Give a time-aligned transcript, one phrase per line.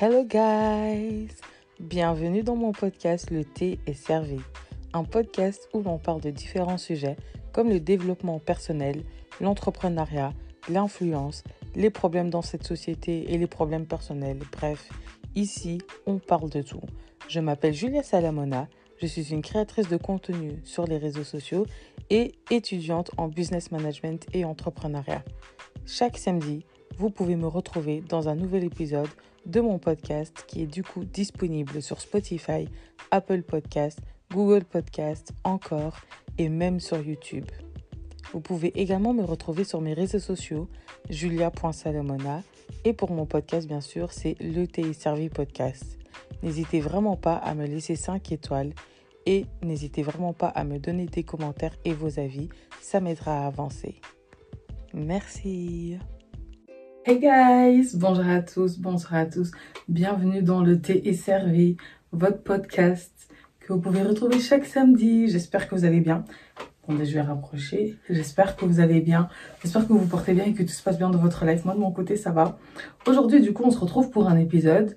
[0.00, 1.26] Hello guys!
[1.80, 4.38] Bienvenue dans mon podcast Le thé est servi.
[4.92, 7.16] Un podcast où l'on parle de différents sujets
[7.50, 9.02] comme le développement personnel,
[9.40, 10.34] l'entrepreneuriat,
[10.68, 11.42] l'influence,
[11.74, 14.38] les problèmes dans cette société et les problèmes personnels.
[14.52, 14.88] Bref,
[15.34, 16.82] ici, on parle de tout.
[17.26, 18.68] Je m'appelle Julia Salamona,
[19.02, 21.66] je suis une créatrice de contenu sur les réseaux sociaux
[22.08, 25.24] et étudiante en business management et entrepreneuriat.
[25.86, 26.64] Chaque samedi,
[26.98, 29.08] vous pouvez me retrouver dans un nouvel épisode
[29.48, 32.68] de mon podcast qui est du coup disponible sur Spotify,
[33.10, 33.98] Apple Podcast,
[34.30, 35.96] Google Podcast, encore
[36.36, 37.46] et même sur YouTube.
[38.32, 40.68] Vous pouvez également me retrouver sur mes réseaux sociaux,
[41.08, 42.42] julia.salomona,
[42.84, 45.98] et pour mon podcast, bien sûr, c'est le TI Servi Podcast.
[46.42, 48.74] N'hésitez vraiment pas à me laisser 5 étoiles
[49.26, 52.48] et n'hésitez vraiment pas à me donner des commentaires et vos avis,
[52.80, 54.00] ça m'aidera à avancer.
[54.92, 55.98] Merci.
[57.10, 59.50] Hey guys, bonjour à tous, bonsoir à tous.
[59.88, 61.78] Bienvenue dans le thé est servi,
[62.12, 65.26] votre podcast que vous pouvez retrouver chaque samedi.
[65.26, 66.26] J'espère que vous allez bien.
[66.84, 67.96] Attendez, je vais rapprocher.
[68.10, 69.30] J'espère que vous allez bien.
[69.62, 71.64] J'espère que vous vous portez bien et que tout se passe bien dans votre life.
[71.64, 72.58] Moi, de mon côté, ça va.
[73.06, 74.94] Aujourd'hui, du coup, on se retrouve pour un épisode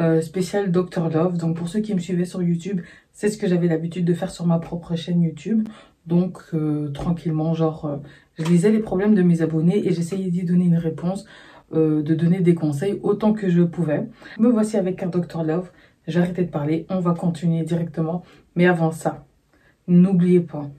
[0.00, 1.38] euh, spécial Dr Love.
[1.38, 2.82] Donc, pour ceux qui me suivaient sur YouTube,
[3.14, 5.66] c'est ce que j'avais l'habitude de faire sur ma propre chaîne YouTube.
[6.06, 7.96] Donc, euh, tranquillement, genre, euh,
[8.38, 11.24] je lisais les problèmes de mes abonnés et j'essayais d'y donner une réponse.
[11.72, 14.06] Euh, de donner des conseils autant que je pouvais.
[14.38, 15.70] Me voici avec un Dr Love.
[16.06, 18.22] J'ai arrêté de parler, on va continuer directement.
[18.54, 19.24] Mais avant ça,
[19.88, 20.70] n'oubliez pas,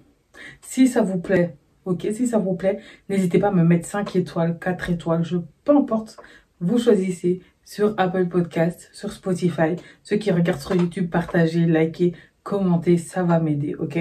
[0.62, 1.56] si ça vous plaît,
[1.86, 5.38] ok, si ça vous plaît, n'hésitez pas à me mettre 5 étoiles, 4 étoiles, je,
[5.64, 6.18] peu importe,
[6.62, 9.76] vous choisissez sur Apple Podcast, sur Spotify.
[10.04, 14.00] Ceux qui regardent sur YouTube, partagez, likez, commentez, ça va m'aider, ok?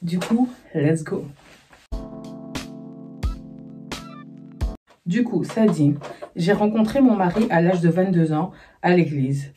[0.00, 1.26] Du coup, let's go
[5.08, 5.94] Du coup, ça dit,
[6.36, 8.50] j'ai rencontré mon mari à l'âge de 22 ans
[8.82, 9.54] à l'église.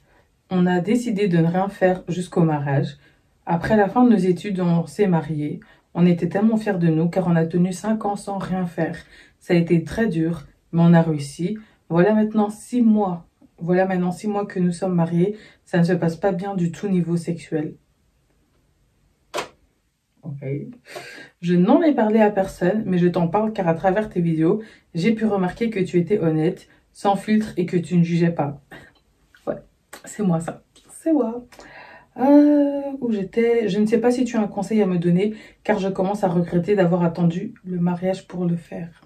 [0.50, 2.96] On a décidé de ne rien faire jusqu'au mariage.
[3.46, 5.60] Après la fin de nos études, on s'est mariés.
[5.94, 8.96] On était tellement fiers de nous car on a tenu 5 ans sans rien faire.
[9.40, 11.58] Ça a été très dur, mais on a réussi.
[11.90, 13.28] Voilà maintenant 6 mois.
[13.58, 15.36] Voilà maintenant 6 mois que nous sommes mariés.
[15.66, 17.74] Ça ne se passe pas bien du tout niveau sexuel.
[21.42, 24.62] Je n'en ai parlé à personne, mais je t'en parle car à travers tes vidéos,
[24.94, 28.62] j'ai pu remarquer que tu étais honnête, sans filtre et que tu ne jugeais pas.
[29.48, 29.58] Ouais,
[30.06, 30.64] c'est moi ça.
[30.92, 31.46] C'est moi.
[32.18, 35.36] Euh, où j'étais Je ne sais pas si tu as un conseil à me donner,
[35.64, 39.02] car je commence à regretter d'avoir attendu le mariage pour le faire.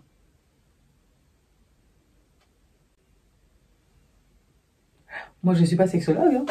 [5.44, 6.34] Moi, je ne suis pas sexologue.
[6.34, 6.46] Hein.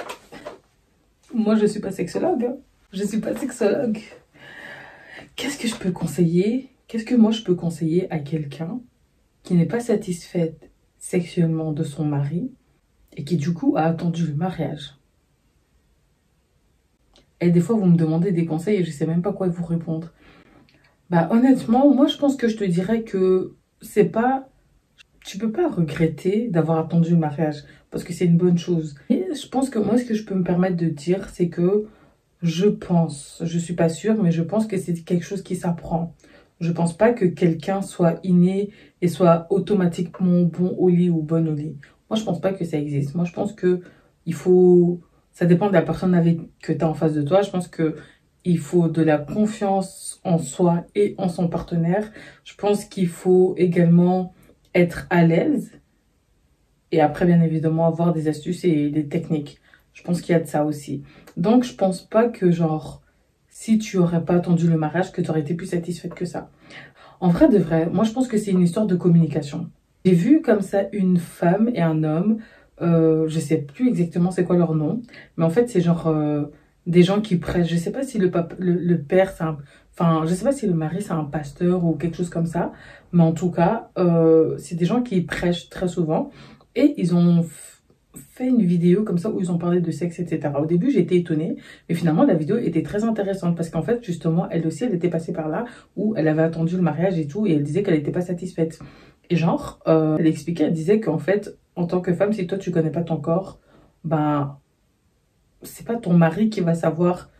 [1.34, 2.44] Moi, je ne suis pas sexologue.
[2.44, 2.56] Hein.
[2.92, 3.98] Je ne suis pas sexologue.
[5.36, 6.70] Qu'est-ce que je peux conseiller?
[6.86, 8.80] Qu'est-ce que moi je peux conseiller à quelqu'un
[9.42, 12.52] qui n'est pas satisfaite sexuellement de son mari
[13.16, 14.96] et qui du coup a attendu le mariage?
[17.40, 19.64] Et des fois vous me demandez des conseils et je sais même pas quoi vous
[19.64, 20.12] répondre.
[21.10, 24.48] Bah honnêtement, moi je pense que je te dirais que c'est pas
[25.24, 28.94] tu peux pas regretter d'avoir attendu le mariage parce que c'est une bonne chose.
[29.10, 31.86] Et je pense que moi ce que je peux me permettre de dire c'est que
[32.44, 36.14] je pense, je suis pas sûre, mais je pense que c'est quelque chose qui s'apprend.
[36.60, 41.48] Je pense pas que quelqu'un soit inné et soit automatiquement bon au lit ou bonne
[41.48, 41.76] au lit.
[42.10, 43.14] Moi, je pense pas que ça existe.
[43.14, 43.80] Moi, je pense que
[44.26, 45.00] il faut,
[45.32, 47.40] ça dépend de la personne avec que tu as en face de toi.
[47.40, 47.96] Je pense que
[48.44, 52.12] il faut de la confiance en soi et en son partenaire.
[52.44, 54.34] Je pense qu'il faut également
[54.74, 55.72] être à l'aise
[56.94, 59.60] et après, bien évidemment, avoir des astuces et des techniques.
[59.94, 61.02] Je pense qu'il y a de ça aussi.
[61.36, 63.02] Donc, je pense pas que, genre,
[63.48, 66.50] si tu aurais pas attendu le mariage, que tu aurais été plus satisfaite que ça.
[67.20, 69.70] En vrai de vrai, moi, je pense que c'est une histoire de communication.
[70.04, 72.38] J'ai vu comme ça une femme et un homme,
[72.82, 75.00] euh, je sais plus exactement c'est quoi leur nom,
[75.36, 76.42] mais en fait, c'est genre euh,
[76.86, 77.68] des gens qui prêchent.
[77.68, 79.58] Je sais pas si le, le, père, c'est un...
[79.92, 82.72] Enfin, je sais pas si le mari, c'est un pasteur ou quelque chose comme ça,
[83.12, 86.30] mais en tout cas, euh, c'est des gens qui prêchent très souvent.
[86.74, 87.46] Et ils ont
[88.16, 90.52] fait une vidéo comme ça où ils ont parlé de sexe, etc.
[90.58, 91.56] Au début, j'étais étonnée,
[91.88, 95.08] mais finalement, la vidéo était très intéressante parce qu'en fait, justement, elle aussi, elle était
[95.08, 95.64] passée par là
[95.96, 98.78] où elle avait attendu le mariage et tout et elle disait qu'elle n'était pas satisfaite.
[99.30, 102.58] Et genre, euh, elle expliquait, elle disait qu'en fait, en tant que femme, si toi,
[102.58, 103.58] tu connais pas ton corps,
[104.04, 104.58] ben,
[105.62, 107.30] c'est pas ton mari qui va savoir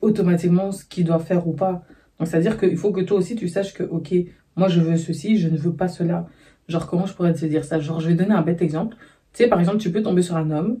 [0.00, 1.84] automatiquement ce qu'il doit faire ou pas.
[2.18, 4.14] Donc, c'est-à-dire qu'il faut que toi aussi, tu saches que, ok,
[4.56, 6.26] moi, je veux ceci, je ne veux pas cela.
[6.68, 7.80] Genre, comment je pourrais te dire ça?
[7.80, 8.96] Genre, je vais donner un bête exemple.
[9.32, 10.78] Tu sais, par exemple, tu peux tomber sur un homme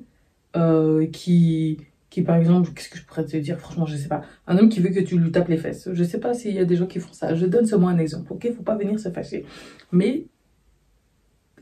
[0.56, 1.78] euh, qui,
[2.10, 3.58] qui, par exemple, qu'est-ce que je pourrais te dire?
[3.58, 4.22] Franchement, je sais pas.
[4.46, 5.88] Un homme qui veut que tu lui tapes les fesses.
[5.92, 7.34] Je sais pas s'il y a des gens qui font ça.
[7.34, 8.52] Je donne seulement un exemple, ok?
[8.56, 9.46] Faut pas venir se fâcher.
[9.92, 10.26] Mais,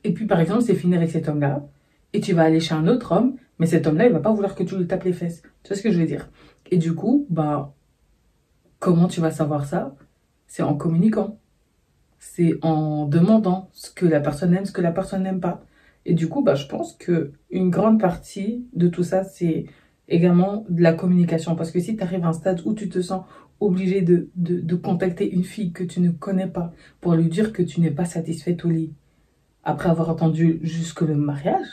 [0.05, 1.67] et puis par exemple, c'est fini avec cet homme-là.
[2.15, 4.55] et tu vas aller chez un autre homme, mais cet homme-là, il va pas vouloir
[4.57, 5.43] que tu lui tapes les fesses.
[5.65, 6.31] Tu vois ce que je veux dire?
[6.71, 7.75] Et du coup, bah,
[8.79, 9.95] comment tu vas savoir ça?
[10.47, 11.39] C'est en communiquant.
[12.19, 15.65] C'est en demandant ce que la personne aime, ce que la personne n'aime pas.
[16.07, 19.67] Et du coup, bah, je pense que une grande partie de tout ça, c'est
[20.09, 21.57] également de la communication.
[21.57, 23.25] Parce que si tu arrives à un stade où tu te sens
[23.61, 27.63] obligé de, de, contacter une fille que tu ne connais pas pour lui dire que
[27.63, 28.95] tu n'es pas satisfaite au lit,
[29.65, 31.67] après avoir attendu jusque le mariage,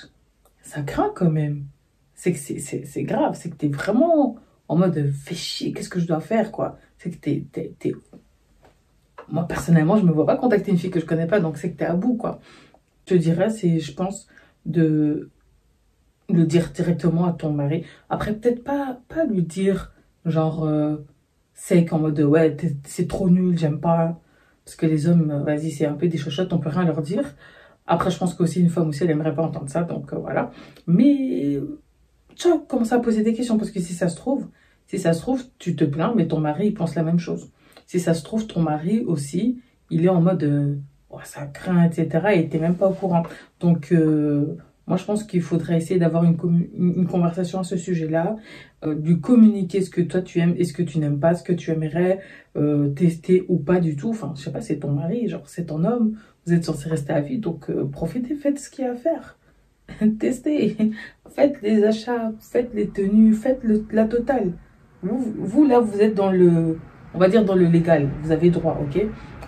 [0.62, 1.65] ça craint quand même.
[2.13, 4.38] C'est que c'est grave, c'est que tu es vraiment
[4.68, 6.77] en mode fais chier, qu'est-ce que je dois faire quoi?
[6.97, 7.94] C'est que t'es, es,
[9.29, 11.71] Moi personnellement, je me vois pas contacter une fille que je connais pas, donc c'est
[11.71, 12.41] que tu es à bout quoi.
[13.07, 14.27] Te dirais, c'est, je pense,
[14.65, 15.31] de
[16.30, 17.86] le dire directement à ton mari.
[18.09, 19.94] Après, peut-être pas, pas lui dire
[20.25, 20.98] genre euh,
[21.54, 24.19] sec en mode ouais, c'est trop nul, j'aime pas.
[24.65, 27.24] Parce que les hommes, vas-y, c'est un peu des chochottes, on peut rien leur dire.
[27.86, 30.51] Après, je pense qu'aussi une femme aussi, elle aimerait pas entendre ça, donc euh, voilà.
[30.86, 31.62] Mais
[32.36, 34.48] tu vois, commencer à poser des questions, parce que si ça se trouve,
[34.88, 37.51] si ça se trouve, tu te plains, mais ton mari, il pense la même chose.
[37.86, 40.75] Si ça se trouve, ton mari aussi, il est en mode, euh,
[41.25, 43.24] ça craint, etc., et t'es même pas au courant.
[43.60, 46.38] Donc, euh, moi, je pense qu'il faudrait essayer d'avoir une,
[46.78, 48.38] une, conversation à ce sujet-là,
[48.86, 51.44] euh, lui communiquer ce que toi tu aimes et ce que tu n'aimes pas, ce
[51.44, 52.19] que tu aimerais
[52.96, 54.10] tester ou pas du tout.
[54.10, 56.18] Enfin, je sais pas, c'est ton mari, genre c'est ton homme,
[56.48, 58.96] vous êtes censé rester à vie, donc euh, profitez, faites ce qu'il y a à
[58.96, 59.38] faire.
[60.20, 60.78] Testez,
[61.30, 63.62] faites les achats, faites les tenues, faites
[63.92, 64.54] la totale.
[65.04, 66.80] Vous, vous, là, vous êtes dans le,
[67.13, 69.06] on va dire dans le légal, vous avez droit, ok?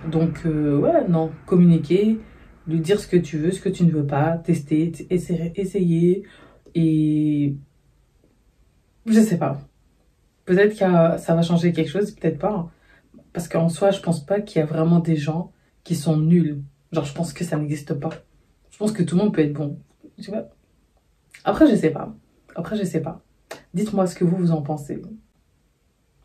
[0.10, 2.20] Donc, euh, ouais, non, communiquer,
[2.68, 6.24] lui dire ce que tu veux, ce que tu ne veux pas, tester, essayer, essayer
[6.76, 7.56] et
[9.06, 9.60] je sais pas.
[10.46, 12.54] Peut-être que ça va changer quelque chose, peut-être pas.
[12.54, 12.70] Hein.
[13.34, 15.52] Parce qu'en soi, je pense pas qu'il y a vraiment des gens
[15.84, 18.10] qui sont nuls Genre, je pense que ça n'existe pas.
[18.72, 19.80] Je pense que tout le monde peut être bon.
[20.22, 20.50] Tu vois?
[21.44, 22.16] Après, je sais pas.
[22.56, 23.22] Après, je sais pas.
[23.74, 25.02] Dites-moi ce que vous, vous en pensez.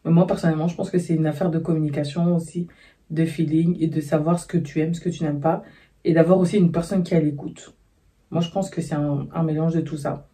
[0.05, 2.69] Moi, personnellement, je pense que c'est une affaire de communication aussi,
[3.11, 5.63] de feeling et de savoir ce que tu aimes, ce que tu n'aimes pas.
[6.05, 7.75] Et d'avoir aussi une personne qui à l'écoute.
[8.31, 10.29] Moi, je pense que c'est un, un mélange de tout ça.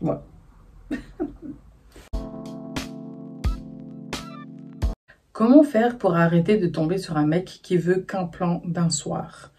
[0.00, 0.24] Voilà.
[5.32, 9.52] Comment faire pour arrêter de tomber sur un mec qui veut qu'un plan d'un soir?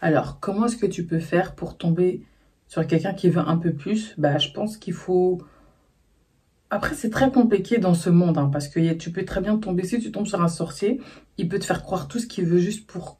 [0.00, 2.22] Alors, comment est-ce que tu peux faire pour tomber
[2.68, 4.14] sur quelqu'un qui veut un peu plus?
[4.18, 5.42] Bah, je pense qu'il faut...
[6.70, 9.84] Après, c'est très compliqué dans ce monde, hein, parce que tu peux très bien tomber,
[9.84, 11.00] si tu tombes sur un sorcier,
[11.38, 13.18] il peut te faire croire tout ce qu'il veut juste pour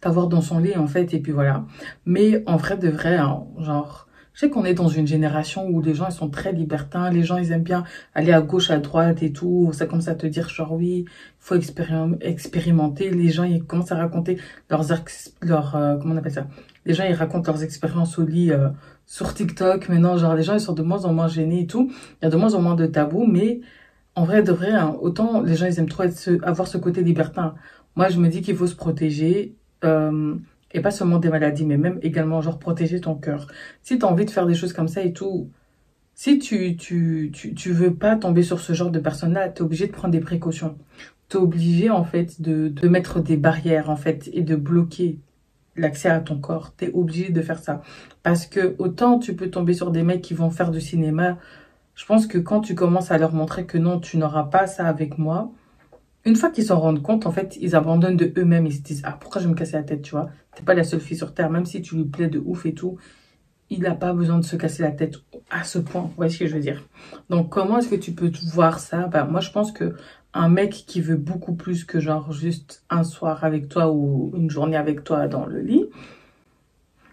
[0.00, 1.64] t'avoir dans son lit, en fait, et puis voilà.
[2.04, 5.80] Mais en vrai, de vrai, hein, genre, je sais qu'on est dans une génération où
[5.80, 7.84] les gens ils sont très libertins, les gens ils aiment bien
[8.14, 9.70] aller à gauche, à droite et tout.
[9.72, 13.10] Ça commence à te dire genre oui, il faut expérimenter.
[13.10, 14.36] Les gens ils commencent à raconter
[14.68, 14.84] leurs
[15.40, 16.48] leur euh, comment on appelle ça?
[16.84, 18.68] Les ils racontent leurs expériences au lit euh,
[19.06, 19.88] sur TikTok.
[19.88, 21.90] Maintenant genre les gens ils sont de moins en moins gênés et tout.
[22.20, 23.60] Il y a de moins en moins de tabous, mais
[24.14, 26.04] en vrai de vrai, hein, autant les gens ils aiment trop
[26.42, 27.54] avoir ce côté libertin.
[27.96, 29.54] Moi je me dis qu'il faut se protéger.
[29.84, 30.36] Euh,
[30.72, 33.46] et pas seulement des maladies, mais même également, genre, protéger ton cœur.
[33.82, 35.50] Si tu as envie de faire des choses comme ça et tout,
[36.14, 39.62] si tu, tu, tu, tu veux pas tomber sur ce genre de personne-là, tu es
[39.64, 40.76] obligé de prendre des précautions.
[41.28, 45.18] Tu es obligé, en fait, de, de mettre des barrières, en fait, et de bloquer
[45.76, 46.74] l'accès à ton corps.
[46.76, 47.82] Tu es obligé de faire ça.
[48.22, 51.38] Parce que autant tu peux tomber sur des mecs qui vont faire du cinéma,
[51.94, 54.86] je pense que quand tu commences à leur montrer que non, tu n'auras pas ça
[54.86, 55.50] avec moi,
[56.26, 58.66] une fois qu'ils s'en rendent compte, en fait, ils abandonnent de eux-mêmes.
[58.66, 60.28] Ils se disent, ah, pourquoi je vais me casser la tête, tu vois?
[60.54, 62.74] T'es pas la seule fille sur Terre, même si tu lui plais de ouf et
[62.74, 62.98] tout.
[63.70, 65.14] Il n'a pas besoin de se casser la tête
[65.50, 66.02] à ce point.
[66.02, 66.82] Vous voyez ce que je veux dire?
[67.30, 69.06] Donc, comment est-ce que tu peux voir ça?
[69.06, 69.94] Bah, Moi, je pense que
[70.36, 74.50] un mec qui veut beaucoup plus que genre juste un soir avec toi ou une
[74.50, 75.86] journée avec toi dans le lit,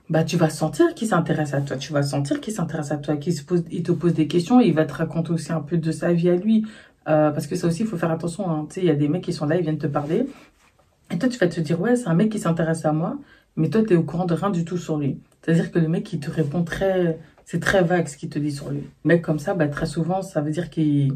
[0.09, 3.15] bah tu vas sentir qu'il s'intéresse à toi, tu vas sentir qu'il s'intéresse à toi,
[3.17, 5.91] qu'il pose, il te pose des questions, il va te raconter aussi un peu de
[5.91, 6.65] sa vie à lui,
[7.07, 8.49] euh, parce que ça aussi, il faut faire attention.
[8.49, 8.65] Hein.
[8.69, 10.25] Tu sais, il y a des mecs qui sont là, ils viennent te parler.
[11.11, 13.17] Et toi, tu vas te dire, ouais, c'est un mec qui s'intéresse à moi.
[13.55, 15.19] Mais toi, tu es au courant de rien du tout sur lui.
[15.41, 17.19] C'est-à-dire que le mec, il te répond très...
[17.45, 18.83] C'est très vague ce qu'il te dit sur lui.
[19.03, 21.13] Mec comme ça, bah, très souvent, ça veut dire qu'ils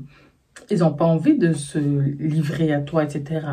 [0.70, 3.46] ils n'ont pas envie de se livrer à toi, etc.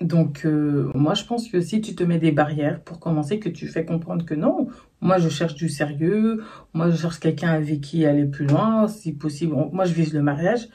[0.00, 3.48] Donc, euh, moi, je pense que si tu te mets des barrières pour commencer, que
[3.48, 4.68] tu fais comprendre que non,
[5.00, 6.42] moi, je cherche du sérieux,
[6.74, 9.54] moi, je cherche quelqu'un avec qui aller plus loin, si possible.
[9.72, 10.68] Moi, je vise le mariage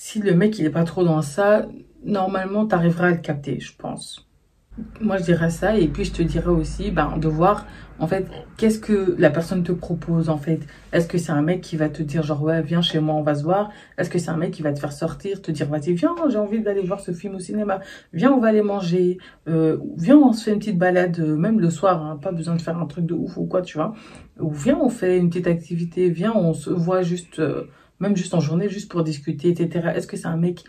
[0.00, 1.66] si le mec il est pas trop dans ça,
[2.04, 4.28] normalement tu arriveras à le capter, je pense.
[5.00, 7.66] Moi je dirais ça et puis je te dirais aussi ben, de voir
[8.00, 10.60] En fait, qu'est-ce que la personne te propose, en fait?
[10.92, 13.22] Est-ce que c'est un mec qui va te dire, genre, ouais, viens chez moi, on
[13.22, 13.70] va se voir?
[13.98, 16.38] Est-ce que c'est un mec qui va te faire sortir, te dire, vas-y, viens, j'ai
[16.38, 17.80] envie d'aller voir ce film au cinéma.
[18.12, 19.18] Viens, on va aller manger.
[19.48, 22.54] Euh, viens, on se fait une petite balade, euh, même le soir, hein, pas besoin
[22.54, 23.94] de faire un truc de ouf ou quoi, tu vois.
[24.38, 26.08] Ou viens, on fait une petite activité.
[26.08, 27.64] Viens, on se voit juste, euh,
[27.98, 29.88] même juste en journée, juste pour discuter, etc.
[29.96, 30.64] Est-ce que c'est un mec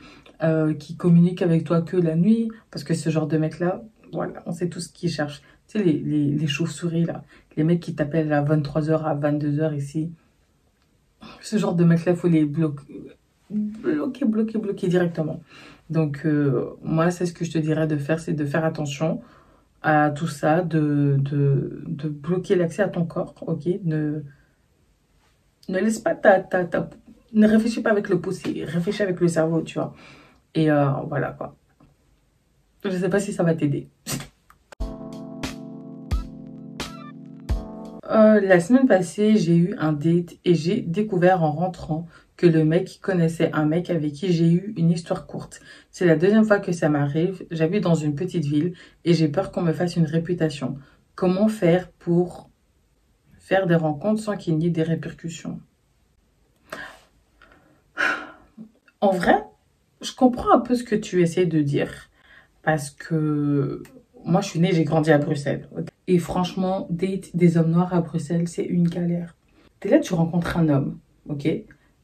[0.80, 2.50] qui communique avec toi que la nuit?
[2.72, 3.84] Parce que ce genre de mec-là,
[4.14, 5.42] voilà, on sait tout ce qu'il cherche.
[5.70, 7.24] Tu sais, les, chauves-souris, là.
[7.56, 10.12] Les mecs qui t'appellent à 23h, à 22h ici.
[11.42, 12.84] Ce genre de mecs-là, il faut les bloquer,
[13.50, 15.42] bloquer, bloquer, bloquer directement.
[15.90, 19.22] Donc, euh, moi, c'est ce que je te dirais de faire, c'est de faire attention
[19.82, 21.18] à tout ça, de,
[22.10, 23.36] bloquer l'accès à ton corps,
[23.84, 24.22] Ne,
[25.68, 26.44] laisse pas ta,
[27.34, 29.94] Ne réfléchis pas avec le pouce, réfléchis avec le cerveau, tu vois?
[30.56, 31.56] Et euh, voilà, quoi.
[32.84, 33.88] Je ne sais pas si ça va t'aider.
[38.10, 42.66] Euh, la semaine passée, j'ai eu un date et j'ai découvert en rentrant que le
[42.66, 45.60] mec connaissait un mec avec qui j'ai eu une histoire courte.
[45.92, 47.46] C'est la deuxième fois que ça m'arrive.
[47.52, 48.74] J'habite dans une petite ville
[49.06, 50.78] et j'ai peur qu'on me fasse une réputation.
[51.14, 52.50] Comment faire pour
[53.38, 55.60] faire des rencontres sans qu'il n'y ait des répercussions?
[59.02, 59.44] En vrai,
[60.02, 62.10] je comprends un peu ce que tu essaies de dire
[62.64, 63.84] parce que
[64.26, 65.68] moi, je suis née, j'ai grandi à Bruxelles.
[66.10, 69.36] Et franchement, date des hommes noirs à Bruxelles, c'est une galère.
[69.80, 70.98] T'es là, tu rencontres un homme,
[71.28, 71.48] ok?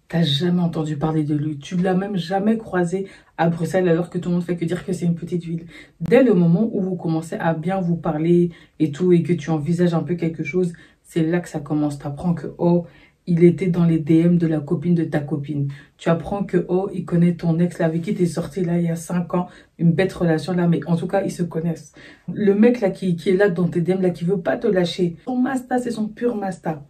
[0.07, 1.57] T'as jamais entendu parler de lui.
[1.57, 3.07] Tu l'as même jamais croisé
[3.39, 5.65] à Bruxelles alors que tout le monde fait que dire que c'est une petite ville.
[6.01, 9.49] Dès le moment où vous commencez à bien vous parler et tout, et que tu
[9.49, 11.97] envisages un peu quelque chose, c'est là que ça commence.
[11.97, 12.85] T'apprends que, oh,
[13.27, 15.71] il était dans les DM de la copine de ta copine.
[15.97, 18.85] Tu apprends que, oh, il connaît ton ex là, avec qui t'es sorti là il
[18.85, 19.47] y a 5 ans,
[19.79, 21.93] une bête relation là, mais en tout cas, ils se connaissent.
[22.31, 24.67] Le mec là qui, qui est là dans tes DM là, qui veut pas te
[24.67, 26.83] lâcher, son masta, c'est son pur masta.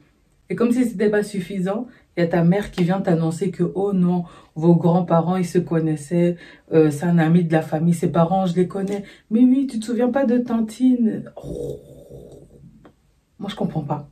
[0.49, 3.63] Et comme si c'était pas suffisant, il y a ta mère qui vient t'annoncer que,
[3.75, 4.25] oh non,
[4.55, 6.37] vos grands-parents, ils se connaissaient,
[6.71, 9.03] euh, c'est un ami de la famille, ses parents, je les connais.
[9.31, 11.31] Mais oui, tu te souviens pas de Tantine?
[11.35, 11.79] Oh.
[13.39, 14.09] Moi, je comprends pas.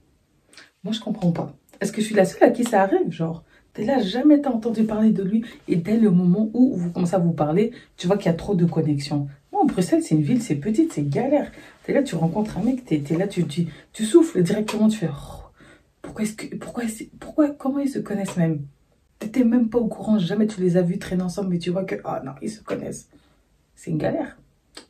[0.84, 1.56] Moi, je comprends pas.
[1.84, 4.52] Est-ce que je suis la seule à qui ça arrive Genre, t'es là, jamais t'as
[4.52, 5.44] entendu parler de lui.
[5.68, 8.38] Et dès le moment où vous commencez à vous parler, tu vois qu'il y a
[8.38, 9.28] trop de connexions.
[9.52, 11.52] Moi, Bruxelles, c'est une ville, c'est petite, c'est galère.
[11.84, 15.00] T'es là, tu rencontres un mec, t'es es là, tu, tu, tu, souffles directement, tu
[15.00, 15.10] fais...
[15.10, 15.42] Oh,
[16.02, 16.56] pourquoi est-ce que...
[16.56, 16.86] Pourquoi,
[17.20, 18.62] pourquoi, comment ils se connaissent même?
[19.20, 21.84] T'étais même pas au courant, jamais tu les as vus traîner ensemble, mais tu vois
[21.84, 21.96] que...
[22.06, 23.10] Ah non, ils se connaissent.
[23.75, 24.38] C'est une galère.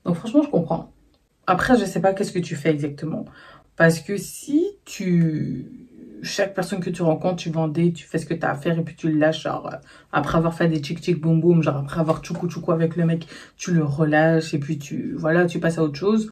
[0.05, 0.91] Donc franchement, je comprends.
[1.47, 3.25] Après, je sais pas qu'est-ce que tu fais exactement.
[3.77, 5.82] Parce que si tu
[6.23, 8.79] chaque personne que tu rencontres, tu vendais, tu fais ce que tu as à faire
[8.79, 9.43] et puis tu le lâches.
[9.43, 9.77] Genre, euh,
[10.11, 13.27] après avoir fait des tchic boum boum, genre après avoir tchoukou tchoukou avec le mec,
[13.57, 16.31] tu le relâches et puis tu, voilà, tu passes à autre chose.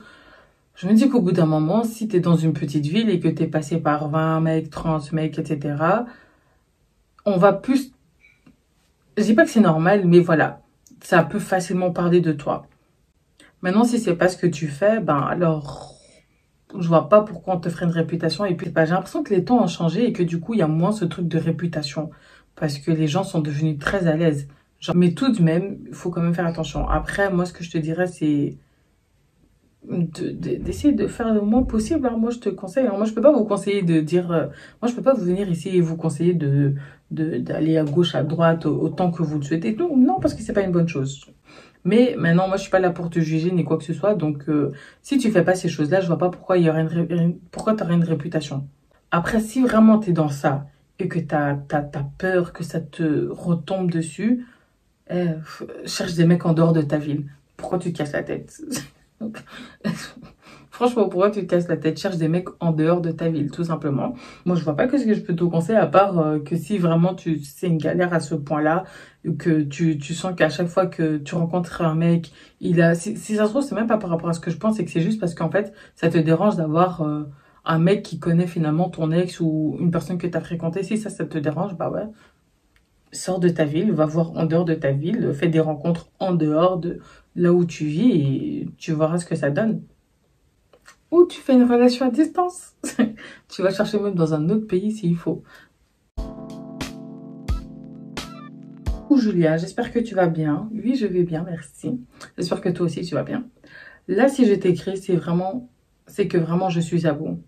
[0.75, 3.19] Je me dis qu'au bout d'un moment, si tu es dans une petite ville et
[3.19, 5.75] que tu es passé par 20 mecs, 30 mecs, etc.,
[7.25, 7.91] on va plus...
[9.17, 10.61] Je dis pas que c'est normal, mais voilà,
[11.01, 12.65] ça peut facilement parler de toi.
[13.61, 15.90] Maintenant, si c'est pas ce que tu fais, ben alors
[16.79, 18.45] je vois pas pourquoi on te ferait une réputation.
[18.45, 20.59] Et puis, bah, j'ai l'impression que les temps ont changé et que du coup, il
[20.59, 22.11] y a moins ce truc de réputation.
[22.55, 24.47] Parce que les gens sont devenus très à l'aise.
[24.95, 26.87] Mais tout de même, il faut quand même faire attention.
[26.89, 28.57] Après, moi, ce que je te dirais, c'est
[29.83, 32.05] d'essayer de, faire le moins possible.
[32.05, 32.85] Alors, moi, je te conseille.
[32.85, 34.31] Alors, moi, je peux pas vous conseiller de dire...
[34.31, 34.47] Euh,
[34.81, 36.75] moi, je peux pas vous venir ici et vous conseiller de
[37.11, 39.75] d'aller à gauche, à droite, autant que vous le souhaitez.
[39.75, 41.25] Non, non parce que c'est pas une bonne chose.
[41.83, 44.13] Mais maintenant, moi, je suis pas là pour te juger ni quoi que ce soit.
[44.13, 44.71] Donc, euh,
[45.01, 47.75] si tu fais pas ces choses-là, je vois pas pourquoi il y aurait une, pourquoi
[47.75, 48.67] t'aurais une réputation.
[49.09, 50.67] Après, si vraiment tu es dans ça
[50.99, 51.57] et que tu as,
[52.17, 54.45] peur que ça te retombe dessus,
[55.09, 55.31] eh,
[55.85, 57.25] cherche des mecs en dehors de ta ville.
[57.57, 58.61] Pourquoi tu te casses la tête?
[60.71, 61.99] Franchement, pourquoi tu te casses la tête?
[61.99, 64.15] Cherche des mecs en dehors de ta ville, tout simplement.
[64.45, 66.55] Moi, je vois pas que ce que je peux te conseiller, à part euh, que
[66.55, 68.85] si vraiment tu c'est une galère à ce point-là,
[69.37, 72.95] que tu, sens qu'à chaque fois que tu rencontres un mec, il a...
[72.95, 74.85] Si, ça se trouve, c'est même pas par rapport à ce que je pense, c'est
[74.85, 77.23] que c'est juste parce qu'en fait, ça te dérange d'avoir euh,
[77.65, 80.83] un mec qui connaît finalement ton ex ou une personne que tu as fréquentée.
[80.83, 82.07] Si ça, ça te dérange, bah ouais.
[83.11, 86.33] Sors de ta ville, va voir en dehors de ta ville, fais des rencontres en
[86.33, 86.99] dehors de
[87.35, 89.81] là où tu vis et tu verras ce que ça donne.
[91.11, 92.73] Ou tu fais une relation à distance.
[93.49, 95.43] tu vas chercher même dans un autre pays s'il faut.
[99.17, 100.69] Julia, j'espère que tu vas bien.
[100.73, 101.99] Oui, je vais bien, merci.
[102.37, 103.45] J'espère que toi aussi tu vas bien.
[104.07, 105.69] Là, si je t'écris, c'est vraiment,
[106.07, 107.41] c'est que vraiment je suis à bout.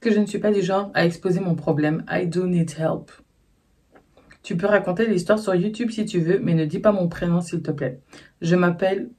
[0.00, 2.04] Que je ne suis pas du genre à exposer mon problème.
[2.10, 3.10] I do need help.
[4.42, 7.40] Tu peux raconter l'histoire sur YouTube si tu veux, mais ne dis pas mon prénom
[7.40, 8.00] s'il te plaît.
[8.40, 9.10] Je m'appelle...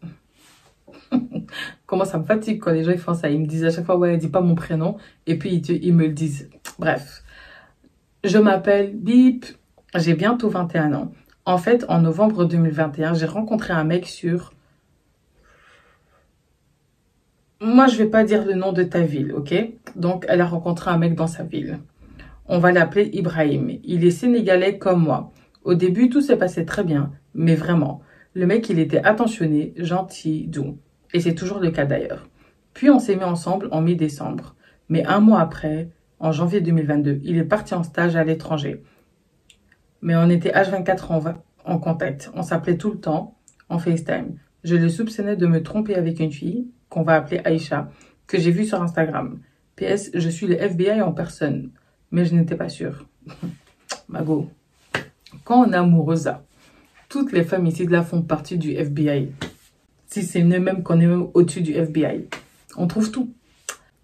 [1.85, 3.29] Comment ça me fatigue quand les gens font ça.
[3.29, 4.97] Ils me disent à chaque fois, ouais, dis pas mon prénom.
[5.25, 6.49] Et puis ils me le disent.
[6.79, 7.23] Bref.
[8.23, 9.45] Je m'appelle Bip.
[9.95, 11.11] J'ai bientôt 21 ans.
[11.47, 14.51] En fait, en novembre 2021, j'ai rencontré un mec sur...
[17.61, 19.55] Moi, je vais pas dire le nom de ta ville, ok?
[19.95, 21.79] Donc, elle a rencontré un mec dans sa ville.
[22.47, 23.79] On va l'appeler Ibrahim.
[23.85, 25.31] Il est sénégalais comme moi.
[25.63, 28.01] Au début, tout s'est passé très bien, mais vraiment.
[28.33, 30.77] Le mec, il était attentionné, gentil, doux.
[31.13, 32.27] Et c'est toujours le cas d'ailleurs.
[32.73, 34.55] Puis on s'est mis ensemble en mi-décembre.
[34.89, 35.87] Mais un mois après,
[36.19, 38.83] en janvier 2022, il est parti en stage à l'étranger.
[40.01, 41.23] Mais on était H24 en,
[41.65, 42.31] en contact.
[42.33, 43.37] On s'appelait tout le temps
[43.69, 44.37] en FaceTime.
[44.63, 47.89] Je le soupçonnais de me tromper avec une fille, qu'on va appeler Aïcha,
[48.25, 49.39] que j'ai vue sur Instagram.
[49.75, 51.71] PS, je suis le FBI en personne.
[52.11, 53.07] Mais je n'étais pas sûre.
[54.07, 54.49] Mago.
[55.43, 56.31] Quand on est amoureuse,
[57.09, 59.31] toutes les femmes ici de là font partie du FBI.
[60.07, 62.27] Si c'est même qu'on est au-dessus du FBI.
[62.77, 63.33] On trouve tout.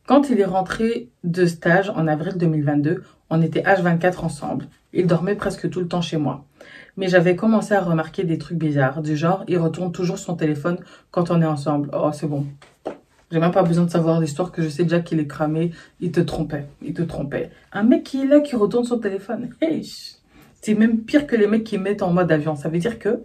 [0.06, 4.68] Quand il est rentré de stage en avril 2022, on était H24 ensemble.
[4.94, 6.46] Il dormait presque tout le temps chez moi.
[6.98, 10.78] Mais j'avais commencé à remarquer des trucs bizarres, du genre, il retourne toujours son téléphone
[11.10, 11.90] quand on est ensemble.
[11.94, 12.46] Oh, c'est bon.
[13.32, 15.72] J'ai même pas besoin de savoir l'histoire que je sais déjà qu'il est cramé.
[16.00, 16.68] Il te trompait.
[16.84, 17.50] Il te trompait.
[17.72, 19.50] Un mec qui est là, qui retourne son téléphone.
[20.62, 22.56] C'est même pire que les mecs qui mettent en mode avion.
[22.56, 23.24] Ça veut dire que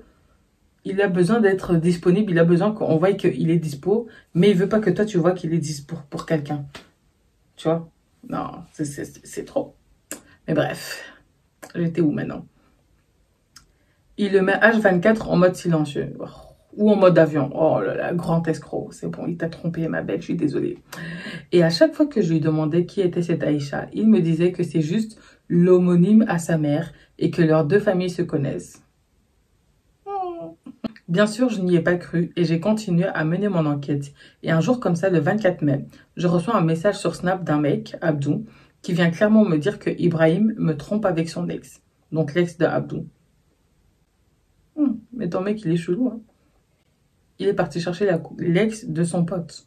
[0.87, 4.57] il a besoin d'être disponible, il a besoin qu'on voie qu'il est dispo, mais il
[4.57, 6.65] veut pas que toi tu vois qu'il est dispo pour, quelqu'un.
[7.57, 7.91] Tu vois?
[8.27, 9.75] Non, c'est trop.
[10.49, 11.05] Mais bref,
[11.75, 12.47] j'étais où maintenant?
[14.17, 16.15] Il le met H24 en mode silencieux.
[16.75, 17.51] ou en mode avion.
[17.55, 18.89] Oh là là, grand escroc.
[18.93, 20.79] C'est bon, il t'a trompé, ma belle, je suis désolée.
[21.53, 24.53] Et à chaque fois que je lui demandais qui était cette Aïcha, il me disait
[24.53, 28.83] que c'est juste l'homonyme à sa mère et que leurs deux familles se connaissent.
[31.09, 34.13] Bien sûr, je n'y ai pas cru et j'ai continué à mener mon enquête.
[34.43, 35.85] Et un jour comme ça, le 24 mai,
[36.17, 38.47] je reçois un message sur Snap d'un mec, Abdou,
[38.83, 41.81] qui vient clairement me dire que Ibrahim me trompe avec son ex.
[42.13, 43.07] Donc l'ex de Abdou.
[44.77, 46.09] Hmm, mais ton mec, il est chelou.
[46.09, 46.21] Hein.
[47.39, 49.67] Il est parti chercher l'ex de son pote.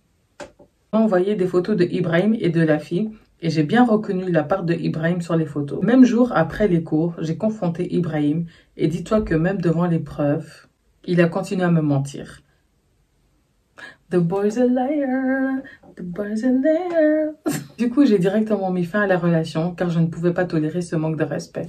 [0.94, 4.44] M'a envoyé des photos de Ibrahim et de la fille et j'ai bien reconnu la
[4.44, 5.82] part de Ibrahim sur les photos.
[5.84, 8.45] Même jour après les cours, j'ai confronté Ibrahim
[8.78, 10.67] et dis-toi que même devant les preuves,
[11.06, 12.41] il a continué à me mentir.
[14.12, 15.63] The boy's a liar,
[15.95, 17.34] the boy's a liar.
[17.78, 20.82] du coup, j'ai directement mis fin à la relation car je ne pouvais pas tolérer
[20.82, 21.67] ce manque de respect.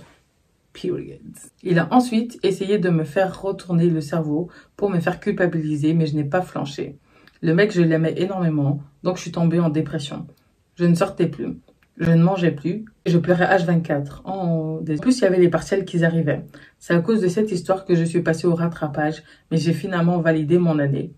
[0.73, 1.21] Period.
[1.63, 6.07] Il a ensuite essayé de me faire retourner le cerveau pour me faire culpabiliser, mais
[6.07, 6.99] je n'ai pas flanché.
[7.43, 10.27] Le mec, je l'aimais énormément, donc je suis tombée en dépression.
[10.75, 11.61] Je ne sortais plus.
[11.97, 12.87] Je ne mangeais plus.
[13.05, 14.23] Et je pleurais H24.
[14.25, 16.45] En plus, il y avait les partiels qui arrivaient.
[16.81, 20.19] C'est à cause de cette histoire que je suis passée au rattrapage, mais j'ai finalement
[20.19, 21.13] validé mon année.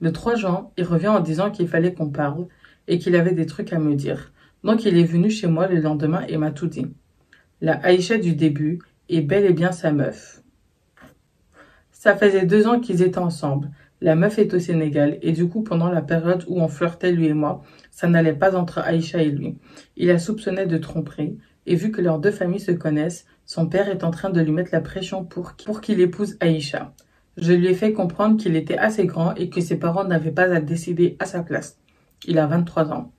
[0.00, 2.46] Le 3 juin, il revient en disant qu'il fallait qu'on parle
[2.86, 4.32] et qu'il avait des trucs à me dire.
[4.64, 6.86] Donc il est venu chez moi le lendemain et m'a tout dit.
[7.60, 10.42] La Aïcha du début est bel et bien sa meuf.
[11.90, 13.70] Ça faisait deux ans qu'ils étaient ensemble.
[14.00, 17.26] La meuf est au Sénégal et du coup, pendant la période où on flirtait lui
[17.26, 19.58] et moi, ça n'allait pas entre Aïcha et lui.
[19.96, 23.88] Il a soupçonné de tromperie et vu que leurs deux familles se connaissent, son père
[23.88, 26.94] est en train de lui mettre la pression pour qu'il épouse Aïcha.
[27.40, 30.52] Je lui ai fait comprendre qu'il était assez grand et que ses parents n'avaient pas
[30.52, 31.78] à décider à sa place.
[32.26, 33.12] Il a 23 ans.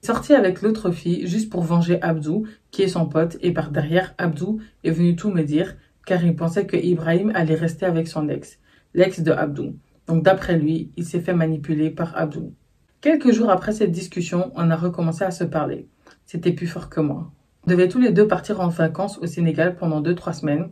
[0.00, 4.14] Sorti avec l'autre fille juste pour venger Abdou, qui est son pote, et par derrière,
[4.16, 5.76] Abdou est venu tout me dire,
[6.06, 8.58] car il pensait que Ibrahim allait rester avec son ex,
[8.94, 9.74] l'ex de Abdou.
[10.06, 12.54] Donc d'après lui, il s'est fait manipuler par Abdou.
[13.02, 15.88] Quelques jours après cette discussion, on a recommencé à se parler.
[16.24, 17.30] C'était plus fort que moi.
[17.66, 20.70] On devait tous les deux partir en vacances au Sénégal pendant 2-3 semaines.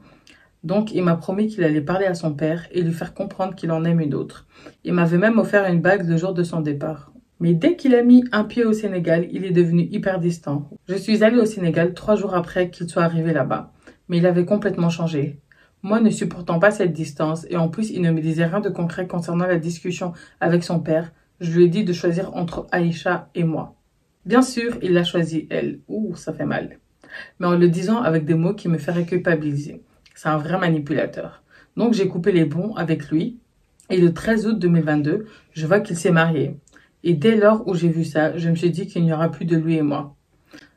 [0.67, 3.71] Donc il m'a promis qu'il allait parler à son père et lui faire comprendre qu'il
[3.71, 4.49] en aime une autre.
[4.83, 7.13] Il m'avait même offert une bague le jour de son départ.
[7.39, 10.69] Mais dès qu'il a mis un pied au Sénégal, il est devenu hyper distant.
[10.89, 13.73] Je suis allée au Sénégal trois jours après qu'il soit arrivé là-bas.
[14.09, 15.39] Mais il avait complètement changé.
[15.85, 18.69] Moi ne supportant pas cette distance et en plus il ne me disait rien de
[18.69, 23.31] concret concernant la discussion avec son père, je lui ai dit de choisir entre Aïcha
[23.37, 23.77] et moi.
[24.25, 25.79] Bien sûr, il l'a choisi elle.
[25.87, 26.81] Ouh, ça fait mal.
[27.39, 29.85] Mais en le disant avec des mots qui me feraient culpabiliser.
[30.17, 31.43] C'est un vrai manipulateur.
[31.77, 33.39] Donc j'ai coupé les bons avec lui.
[33.91, 36.57] Et le 13 août 2022, je vois qu'il s'est marié.
[37.05, 39.45] Et dès lors où j'ai vu ça, je me suis dit qu'il n'y aura plus
[39.45, 40.17] de lui et moi.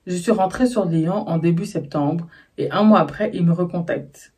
[0.05, 4.33] Je suis rentrée sur Lyon en début septembre et un mois après, il me recontacte.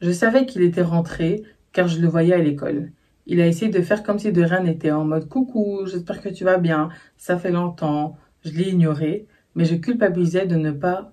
[0.00, 1.42] Je savais qu'il était rentré
[1.74, 2.92] car je le voyais à l'école.
[3.26, 6.30] Il a essayé de faire comme si de rien n'était, en mode coucou, j'espère que
[6.30, 8.16] tu vas bien, ça fait longtemps.
[8.44, 11.12] Je l'ai ignoré, mais je culpabilisais de ne pas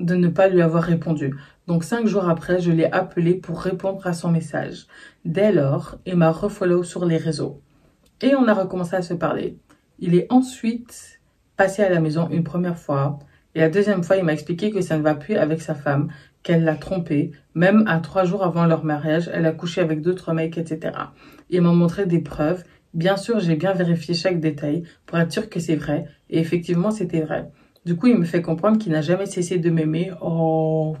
[0.00, 1.34] de ne pas lui avoir répondu.
[1.66, 4.86] Donc cinq jours après, je l'ai appelé pour répondre à son message.
[5.24, 7.60] Dès lors, il m'a refollow sur les réseaux.
[8.22, 9.58] Et on a recommencé à se parler.
[9.98, 11.20] Il est ensuite
[11.56, 13.18] passé à la maison une première fois.
[13.54, 16.08] Et la deuxième fois, il m'a expliqué que ça ne va plus avec sa femme,
[16.42, 17.32] qu'elle l'a trompé.
[17.54, 20.92] Même à trois jours avant leur mariage, elle a couché avec d'autres mecs, etc.
[21.48, 22.62] Il m'a montré des preuves.
[22.94, 26.04] Bien sûr, j'ai bien vérifié chaque détail pour être sûr que c'est vrai.
[26.30, 27.50] Et effectivement, c'était vrai.
[27.86, 30.10] Du coup, il me fait comprendre qu'il n'a jamais cessé de m'aimer.
[30.20, 30.96] Oh,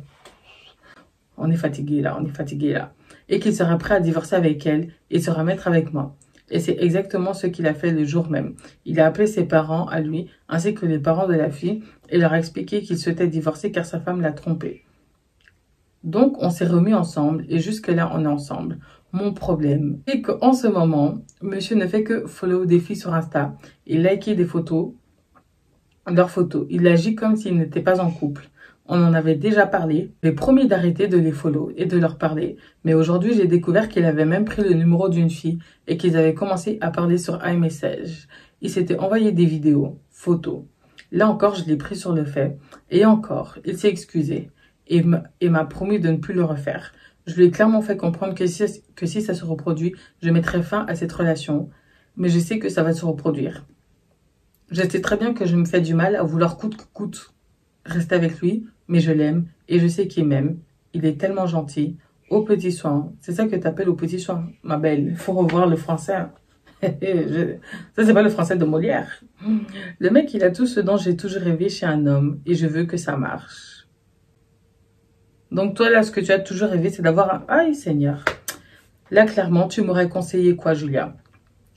[1.36, 2.92] on est fatigué là, on est fatigué là.
[3.28, 6.14] Et qu'il sera prêt à divorcer avec elle et se remettre avec moi.
[6.48, 8.54] Et c'est exactement ce qu'il a fait le jour même.
[8.84, 12.18] Il a appelé ses parents à lui, ainsi que les parents de la fille, et
[12.18, 14.84] leur a expliqué qu'il souhaitait divorcer car sa femme l'a trompé.
[16.04, 18.78] Donc, on s'est remis ensemble, et jusque-là, on est ensemble.
[19.10, 23.56] Mon problème est qu'en ce moment, monsieur ne fait que follow des filles sur Insta
[23.88, 24.92] et liker des photos,
[26.14, 26.66] leurs photos.
[26.70, 28.48] Il agit comme s'il n'était pas en couple.
[28.88, 30.12] On en avait déjà parlé.
[30.22, 32.56] J'ai promis d'arrêter de les follow et de leur parler.
[32.84, 36.34] Mais aujourd'hui, j'ai découvert qu'il avait même pris le numéro d'une fille et qu'ils avaient
[36.34, 38.28] commencé à parler sur iMessage.
[38.60, 40.62] Il s'était envoyé des vidéos, photos.
[41.10, 42.56] Là encore, je l'ai pris sur le fait.
[42.90, 44.50] Et encore, il s'est excusé
[44.88, 46.92] et m'a promis de ne plus le refaire.
[47.26, 48.64] Je lui ai clairement fait comprendre que si,
[48.94, 51.70] que si ça se reproduit, je mettrai fin à cette relation.
[52.16, 53.66] Mais je sais que ça va se reproduire.
[54.70, 57.32] Je sais très bien que je me fais du mal à vouloir coûte que coûte
[57.84, 60.58] rester avec lui, mais je l'aime et je sais qu'il m'aime.
[60.92, 61.96] Il est tellement gentil.
[62.28, 63.12] Au petit soin.
[63.20, 65.06] C'est ça que tu appelles au petit soin, ma belle.
[65.10, 66.26] Il faut revoir le français.
[66.82, 67.56] je...
[67.94, 69.22] Ça, c'est pas le français de Molière.
[70.00, 72.66] Le mec, il a tout ce dont j'ai toujours rêvé chez un homme et je
[72.66, 73.86] veux que ça marche.
[75.52, 77.44] Donc toi, là, ce que tu as toujours rêvé, c'est d'avoir un...
[77.46, 78.24] Aïe, Seigneur.
[79.12, 81.14] Là, clairement, tu m'aurais conseillé quoi, Julia?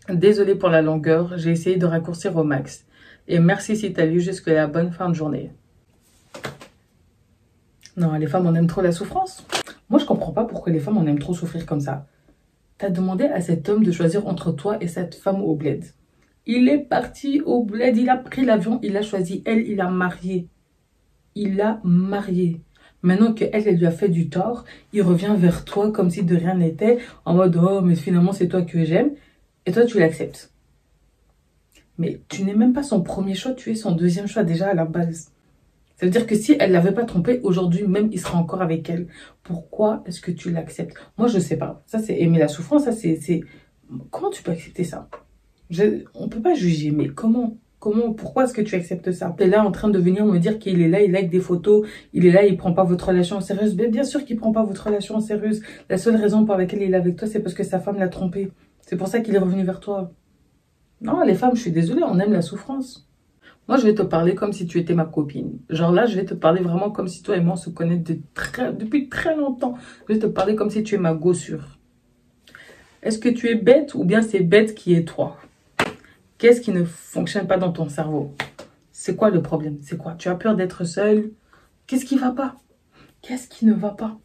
[0.10, 2.86] Désolée pour la longueur, j'ai essayé de raccourcir au max.
[3.28, 5.52] Et merci si tu as lu jusque la bonne fin de journée.
[7.96, 9.46] Non, les femmes, on aime trop la souffrance.
[9.88, 12.08] Moi, je comprends pas pourquoi les femmes, on aime trop souffrir comme ça.
[12.80, 15.86] T'as demandé à cet homme de choisir entre toi et cette femme au bled.
[16.48, 19.90] Il est parti au bled, il a pris l'avion, il a choisi elle, il a
[19.90, 20.48] marié.
[21.36, 22.62] Il a marié.
[23.04, 26.36] Maintenant qu'elle, elle lui a fait du tort, il revient vers toi comme si de
[26.36, 29.12] rien n'était, en mode «Oh, mais finalement, c'est toi que j'aime.»
[29.70, 30.52] Et toi, tu l'acceptes.
[32.00, 34.74] Mais tu n'es même pas son premier choix, tu es son deuxième choix déjà à
[34.74, 35.32] la base.
[35.96, 38.90] Ça veut dire que si elle l'avait pas trompé, aujourd'hui même, il sera encore avec
[38.90, 39.06] elle.
[39.44, 40.98] Pourquoi est-ce que tu l'acceptes?
[41.20, 41.84] Moi, je sais pas.
[41.86, 42.86] Ça, c'est aimer la souffrance.
[42.86, 43.42] Ça, c'est...
[44.10, 45.08] Comment tu peux accepter ça?
[45.70, 46.04] Je...
[46.16, 47.56] On peut pas juger, mais comment?
[47.78, 49.36] Comment, pourquoi est-ce que tu acceptes ça?
[49.38, 51.40] Tu es là en train de venir me dire qu'il est là, il like des
[51.40, 53.76] photos, il est là, il prend pas votre relation en sérieuse.
[53.76, 55.62] Mais bien sûr qu'il prend pas votre relation en sérieuse.
[55.92, 58.08] La seule raison pour laquelle il est avec toi, c'est parce que sa femme l'a
[58.08, 58.52] trompé.
[58.90, 60.12] C'est pour ça qu'il est revenu vers toi.
[61.00, 63.08] Non, les femmes, je suis désolée, on aime la souffrance.
[63.68, 65.60] Moi, je vais te parler comme si tu étais ma copine.
[65.70, 68.00] Genre là, je vais te parler vraiment comme si toi et moi, on se connaît
[68.00, 69.78] depuis très longtemps.
[70.08, 71.78] Je vais te parler comme si tu es ma gossure.
[73.04, 75.38] Est-ce que tu es bête ou bien c'est bête qui est toi?
[76.40, 78.34] Qu'est-ce qui ne fonctionne pas dans ton cerveau?
[78.92, 79.78] C'est quoi le problème?
[79.84, 80.16] C'est quoi?
[80.16, 81.30] Tu as peur d'être seule?
[81.86, 82.56] Qu'est-ce qui va pas?
[83.22, 84.18] Qu'est-ce qui ne va pas?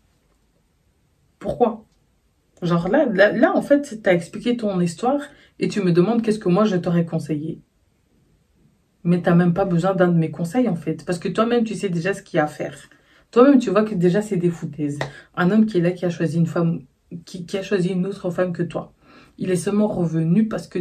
[1.39, 1.85] Pourquoi?
[2.63, 5.21] Genre là, là, en fait, tu as expliqué ton histoire
[5.59, 7.61] et tu me demandes qu'est-ce que moi je t'aurais conseillé.
[9.03, 11.05] Mais tu n'as même pas besoin d'un de mes conseils, en fait.
[11.05, 12.77] Parce que toi-même, tu sais déjà ce qu'il y a à faire.
[13.31, 14.99] Toi-même, tu vois que déjà, c'est des foutaises.
[15.37, 16.81] Un homme qui est là, qui a choisi une femme,
[17.27, 18.95] qui, a choisi une autre femme que toi.
[19.37, 20.79] Il est seulement revenu parce que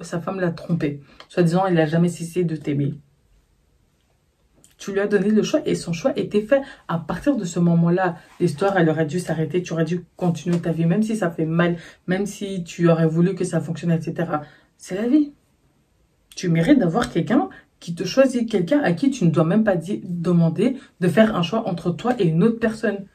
[0.00, 1.00] sa femme l'a trompé.
[1.28, 2.94] Soit disant, il n'a jamais cessé de t'aimer.
[4.78, 6.60] Tu lui as donné le choix et son choix était fait.
[6.88, 9.62] À partir de ce moment-là, l'histoire, elle aurait dû s'arrêter.
[9.62, 13.06] Tu aurais dû continuer ta vie, même si ça fait mal, même si tu aurais
[13.06, 14.30] voulu que ça fonctionne, etc.
[14.76, 15.32] C'est la vie.
[16.34, 17.48] Tu mérites d'avoir quelqu'un
[17.80, 21.42] qui te choisit, quelqu'un à qui tu ne dois même pas demander de faire un
[21.42, 23.06] choix entre toi et une autre personne.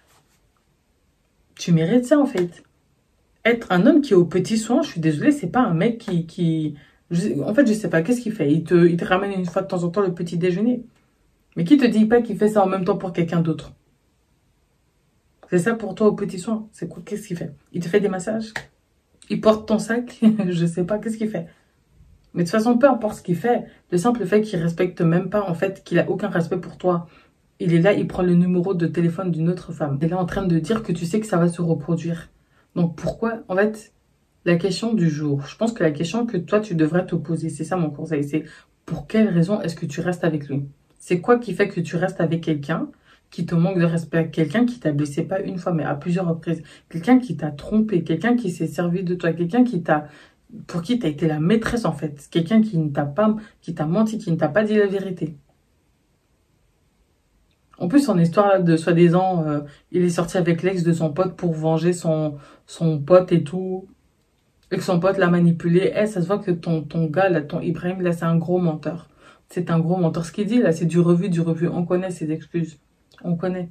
[1.55, 2.63] Tu mérites ça en fait.
[3.45, 5.99] Être un homme qui est au petit soin, je suis désolée, c'est pas un mec
[5.99, 6.25] qui...
[6.25, 6.75] qui
[7.43, 9.61] en fait, je sais pas, qu'est-ce qu'il fait il te, il te ramène une fois
[9.61, 10.83] de temps en temps le petit déjeuner.
[11.55, 13.73] Mais qui te dit pas qu'il fait ça en même temps pour quelqu'un d'autre?
[15.49, 16.69] C'est ça pour toi au petit soin.
[16.71, 17.53] C'est quoi Qu'est-ce qu'il fait?
[17.73, 18.53] Il te fait des massages?
[19.29, 20.19] Il porte ton sac?
[20.47, 21.47] Je sais pas, qu'est-ce qu'il fait?
[22.33, 25.29] Mais de toute façon, peu importe ce qu'il fait, le simple fait qu'il respecte même
[25.29, 27.07] pas, en fait, qu'il a aucun respect pour toi.
[27.59, 29.97] Il est là, il prend le numéro de téléphone d'une autre femme.
[29.99, 32.29] Il est là en train de dire que tu sais que ça va se reproduire.
[32.75, 33.93] Donc pourquoi, en fait,
[34.45, 37.49] la question du jour, je pense que la question que toi, tu devrais te poser,
[37.49, 38.45] c'est ça mon conseil, c'est
[38.85, 40.65] pour quelle raison est-ce que tu restes avec lui?
[41.01, 42.87] C'est quoi qui fait que tu restes avec quelqu'un
[43.31, 46.27] qui te manque de respect, quelqu'un qui t'a blessé pas une fois, mais à plusieurs
[46.27, 50.07] reprises, quelqu'un qui t'a trompé, quelqu'un qui s'est servi de toi, quelqu'un qui t'a
[50.67, 52.27] pour qui tu as été la maîtresse en fait.
[52.29, 55.35] Quelqu'un qui ne t'a pas, qui t'a menti, qui ne t'a pas dit la vérité.
[57.79, 59.61] En plus, son histoire de soi-disant, euh,
[59.91, 62.37] il est sorti avec l'ex de son pote pour venger son,
[62.67, 63.87] son pote et tout.
[64.71, 67.59] et que son pote l'a manipulé, eh, ça se voit que ton, ton gars, ton
[67.61, 69.09] Ibrahim, là, c'est un gros menteur.
[69.51, 70.25] C'est un gros menteur.
[70.25, 71.67] Ce qu'il dit, là, c'est du revu, du revu.
[71.67, 72.79] On connaît ses excuses.
[73.21, 73.69] On connaît.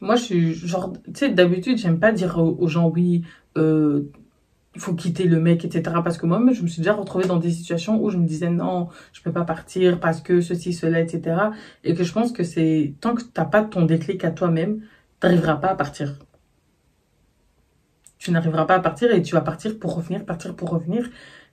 [0.00, 3.22] Moi, je suis genre, tu sais, d'habitude, j'aime pas dire aux, gens, oui,
[3.56, 4.10] euh,
[4.74, 5.82] il faut quitter le mec, etc.
[6.02, 8.50] Parce que moi-même, je me suis déjà retrouvée dans des situations où je me disais,
[8.50, 11.36] non, je peux pas partir parce que ceci, cela, etc.
[11.84, 14.82] Et que je pense que c'est, tant que t'as pas ton déclic à toi-même,
[15.20, 16.16] t'arriveras pas à partir
[18.22, 21.10] tu n'arriveras pas à partir et tu vas partir pour revenir, partir pour revenir.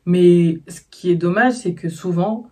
[0.09, 2.49] Mais ce qui est dommage, c'est que souvent,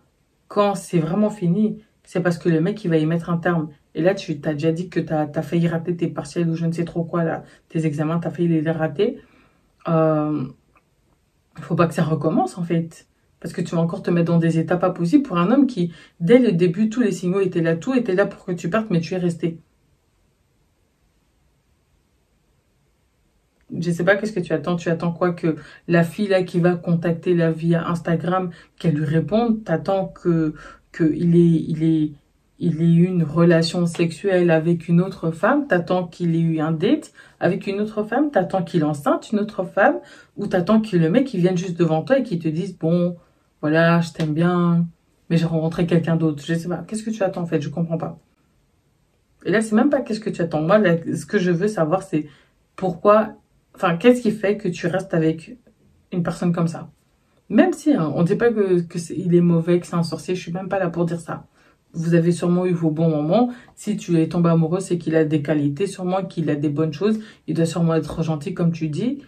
[0.47, 3.69] quand c'est vraiment fini, c'est parce que le mec, il va y mettre un terme.
[3.95, 6.67] Et là, tu as déjà dit que tu as, failli rater tes partiels ou je
[6.67, 9.17] ne sais trop quoi, là, tes examens, tu as failli les rater.
[9.87, 10.43] Il euh,
[11.61, 13.07] faut pas que ça recommence, en fait.
[13.39, 15.65] Parce que tu vas encore te mettre dans des étapes pas possibles pour un homme
[15.65, 18.69] qui, dès le début, tous les signaux étaient là, tout était là pour que tu
[18.69, 19.59] partes, mais tu es resté.
[23.79, 24.75] Je sais pas qu'est-ce que tu attends?
[24.75, 25.55] Tu attends quoi que
[25.87, 29.63] la fille là qui va contacter la via Instagram, qu'elle lui réponde?
[29.63, 30.53] T'attends que
[30.95, 32.11] qu'il ait il est
[32.59, 35.67] il ait eu une relation sexuelle avec une autre femme?
[35.67, 38.31] T'attends qu'il ait eu un date avec une autre femme?
[38.31, 39.99] T'attends qu'il enceinte une autre femme?
[40.37, 43.15] Ou t'attends que le mec il vienne juste devant toi et qu'il te dise bon
[43.61, 44.87] voilà je t'aime bien
[45.29, 46.43] mais j'ai rencontré quelqu'un d'autre.
[46.45, 46.83] Je sais pas.
[46.87, 47.61] Qu'est-ce que tu attends en fait?
[47.61, 48.17] Je comprends pas.
[49.45, 50.61] Et là c'est même pas qu'est-ce que tu attends.
[50.61, 50.81] Moi
[51.13, 52.27] ce que je veux savoir c'est
[52.75, 53.35] pourquoi
[53.77, 55.55] Enfin, qu'est-ce qui fait que tu restes avec
[56.11, 56.89] une personne comme ça?
[57.47, 60.33] Même si hein, on ne dit pas que, est, est mauvais, que c'est un sorcier,
[60.33, 61.45] je suis même pas là pour dire ça.
[61.93, 63.51] Vous avez sûrement eu vos bons moments.
[63.75, 66.91] Si tu es tombé amoureux, c'est qu'il a des qualités, sûrement qu'il a des bonnes
[66.91, 67.19] choses.
[67.45, 69.21] Il doit sûrement être gentil, comme tu dis.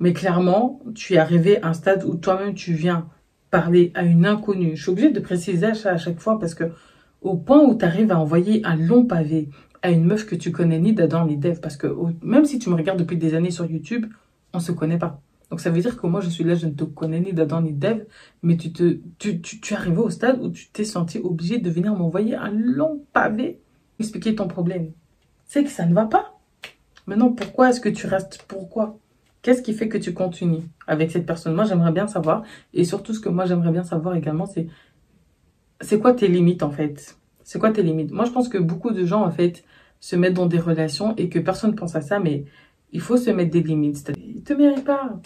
[0.00, 3.06] Mais clairement, tu es arrivé à un stade où toi-même, tu viens
[3.52, 4.74] parler à une inconnue.
[4.74, 6.64] Je suis obligée de préciser ça à chaque fois parce que
[7.20, 9.50] au point où tu arrives à envoyer un long pavé
[9.82, 11.60] à une meuf que tu connais ni d'Adam ni d'Eve.
[11.60, 11.86] Parce que
[12.22, 14.06] même si tu me regardes depuis des années sur YouTube,
[14.52, 15.20] on se connaît pas.
[15.50, 17.62] Donc ça veut dire que moi je suis là, je ne te connais ni d'Adam
[17.62, 18.04] ni d'Eve,
[18.42, 21.58] mais tu, te, tu, tu, tu es arrivé au stade où tu t'es senti obligé
[21.58, 23.58] de venir m'envoyer un long pavé,
[23.98, 24.92] expliquer ton problème.
[25.46, 26.38] C'est que ça ne va pas.
[27.06, 28.44] Maintenant, pourquoi est-ce que tu restes?
[28.46, 28.98] Pourquoi?
[29.40, 31.54] Qu'est-ce qui fait que tu continues avec cette personne?
[31.54, 32.42] Moi, j'aimerais bien savoir.
[32.74, 34.66] Et surtout, ce que moi, j'aimerais bien savoir également, c'est
[35.80, 37.17] c'est quoi tes limites, en fait?
[37.48, 38.10] C'est quoi tes limites?
[38.10, 39.64] Moi, je pense que beaucoup de gens, en fait,
[40.00, 42.44] se mettent dans des relations et que personne ne pense à ça, mais
[42.92, 44.12] il faut se mettre des limites.
[44.18, 45.18] Il te mérite pas.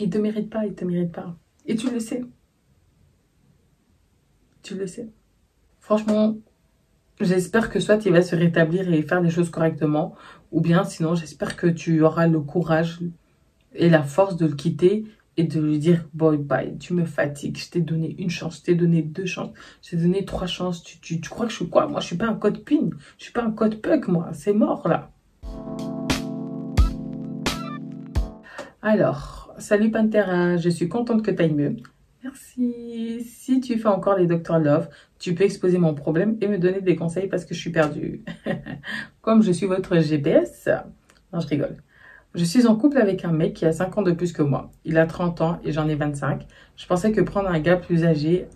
[0.00, 1.36] Il te mérite pas, il te mérite pas.
[1.66, 2.24] Et tu le sais.
[4.62, 5.10] Tu le sais.
[5.80, 6.38] Franchement,
[7.20, 10.14] j'espère que soit il va se rétablir et faire des choses correctement,
[10.50, 13.00] ou bien sinon, j'espère que tu auras le courage
[13.74, 15.04] et la force de le quitter
[15.38, 18.62] et de lui dire boy bye, tu me fatigues, je t'ai donné une chance, je
[18.64, 19.50] t'ai donné deux chances,
[19.82, 21.86] je t'ai donné trois chances, tu, tu, tu, crois que je suis quoi?
[21.86, 24.52] Moi, je suis pas un code PIN, je suis pas un code PUC, moi, c'est
[24.52, 25.12] mort là.
[28.82, 31.76] Alors, salut Pantera, je suis contente que tu ailles mieux.
[32.24, 33.22] Merci.
[33.24, 34.88] Si tu fais encore les Dr Love,
[35.20, 38.24] tu peux exposer mon problème et me donner des conseils parce que je suis perdue.
[39.20, 40.68] Comme je suis votre GPS.
[41.32, 41.76] Non, je rigole.
[42.34, 44.70] Je suis en couple avec un mec qui a 5 ans de plus que moi.
[44.84, 46.46] Il a 30 ans et j'en ai 25.
[46.76, 48.46] Je pensais que prendre un gars plus âgé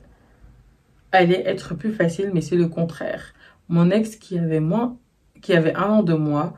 [1.11, 3.33] allait être plus facile, mais c'est le contraire.
[3.69, 4.99] Mon ex qui avait moins,
[5.41, 6.55] qui avait un an de moins,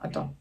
[0.00, 0.34] attends,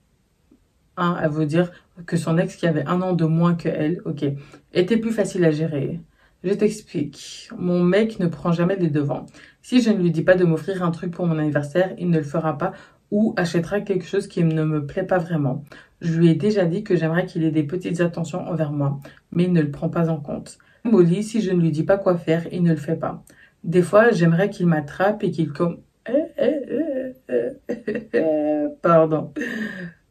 [0.97, 1.71] un, elle veut dire
[2.05, 4.25] que son ex qui avait un an de moins que elle, ok,
[4.73, 5.99] était plus facile à gérer.
[6.43, 7.49] Je t'explique.
[7.57, 9.25] Mon mec ne prend jamais les devants.
[9.61, 12.17] Si je ne lui dis pas de m'offrir un truc pour mon anniversaire, il ne
[12.19, 12.73] le fera pas
[13.15, 15.63] ou achètera quelque chose qui ne me plaît pas vraiment.
[16.01, 18.99] Je lui ai déjà dit que j'aimerais qu'il ait des petites attentions envers moi,
[19.31, 20.57] mais il ne le prend pas en compte.
[20.83, 23.23] Molly, si je ne lui dis pas quoi faire, il ne le fait pas.
[23.63, 25.77] Des fois, j'aimerais qu'il m'attrape et qu'il comme...
[28.81, 29.31] Pardon.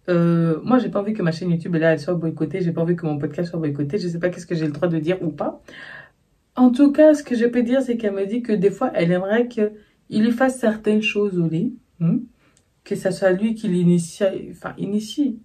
[0.09, 2.63] Euh, moi, j'ai pas envie que ma chaîne YouTube là, elle soit boycottée.
[2.63, 3.99] J'ai pas envie que mon podcast soit boycotté.
[3.99, 5.61] Je sais pas qu'est-ce que j'ai le droit de dire ou pas.
[6.57, 8.91] En tout cas, ce que je peux dire, c'est qu'elle me dit que des fois,
[8.95, 9.73] elle aimerait qu'il
[10.11, 11.75] lui fasse certaines choses au lit.
[12.01, 12.21] Hmm,
[12.85, 15.39] que ça soit lui qui l'initie, enfin, initie.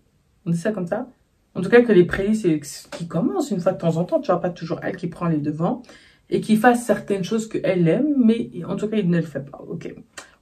[0.46, 1.08] On dit ça comme ça
[1.56, 2.46] En tout cas, que les prélices,
[2.92, 4.20] qui commence une fois de temps en temps.
[4.20, 5.82] Tu vois, pas toujours elle qui prend les devants.
[6.30, 9.50] Et qui fasse certaines choses qu'elle aime, mais en tout cas, il ne le fait
[9.50, 9.58] pas.
[9.68, 9.92] Ok,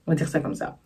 [0.06, 0.78] on va dire ça comme ça.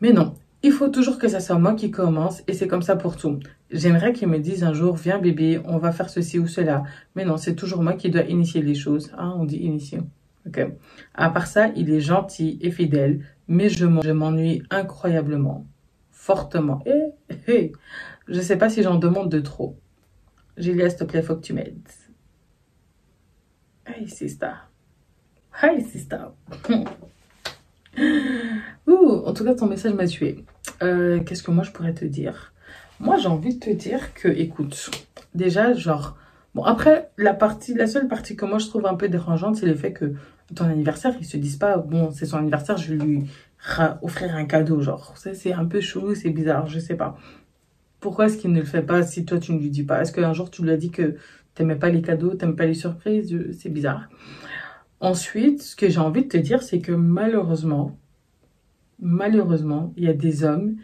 [0.00, 2.96] Mais non, il faut toujours que ça soit moi qui commence et c'est comme ça
[2.96, 3.38] pour tout.
[3.70, 6.82] J'aimerais qu'il me dise un jour, viens bébé, on va faire ceci ou cela.
[7.14, 9.12] Mais non, c'est toujours moi qui dois initier les choses.
[9.18, 10.00] Hein, on dit initier.
[10.46, 10.66] Ok.
[11.14, 15.66] À part ça, il est gentil et fidèle, mais je m'ennuie incroyablement,
[16.10, 16.82] fortement.
[16.86, 17.72] Et, eh, eh,
[18.28, 19.78] je sais pas si j'en demande de trop.
[20.56, 21.88] Julia, s'il te plaît, faut que tu m'aides.
[23.86, 24.52] Hey, sister.
[25.62, 26.26] Hey, sister.
[28.86, 30.44] Ouh, en tout cas, ton message m'a tué.
[30.82, 32.52] Euh, qu'est-ce que moi, je pourrais te dire?
[32.98, 34.90] Moi, j'ai envie de te dire que, écoute,
[35.34, 36.16] déjà, genre...
[36.54, 39.66] Bon, après, la partie, la seule partie que moi, je trouve un peu dérangeante, c'est
[39.66, 40.14] le fait que
[40.54, 43.26] ton anniversaire, ils se disent pas, bon, c'est son anniversaire, je vais lui
[44.02, 45.14] offrir un cadeau, genre.
[45.16, 47.16] C'est un peu chelou, c'est bizarre, je sais pas.
[48.00, 50.00] Pourquoi est-ce qu'il ne le fait pas si toi, tu ne lui dis pas?
[50.02, 51.16] Est-ce qu'un jour, tu lui as dit que
[51.54, 53.34] t'aimais pas les cadeaux, t'aimes pas les surprises?
[53.58, 54.08] C'est bizarre.
[55.00, 57.98] Ensuite, ce que j'ai envie de te dire, c'est que malheureusement,
[59.00, 60.76] malheureusement, il y a des hommes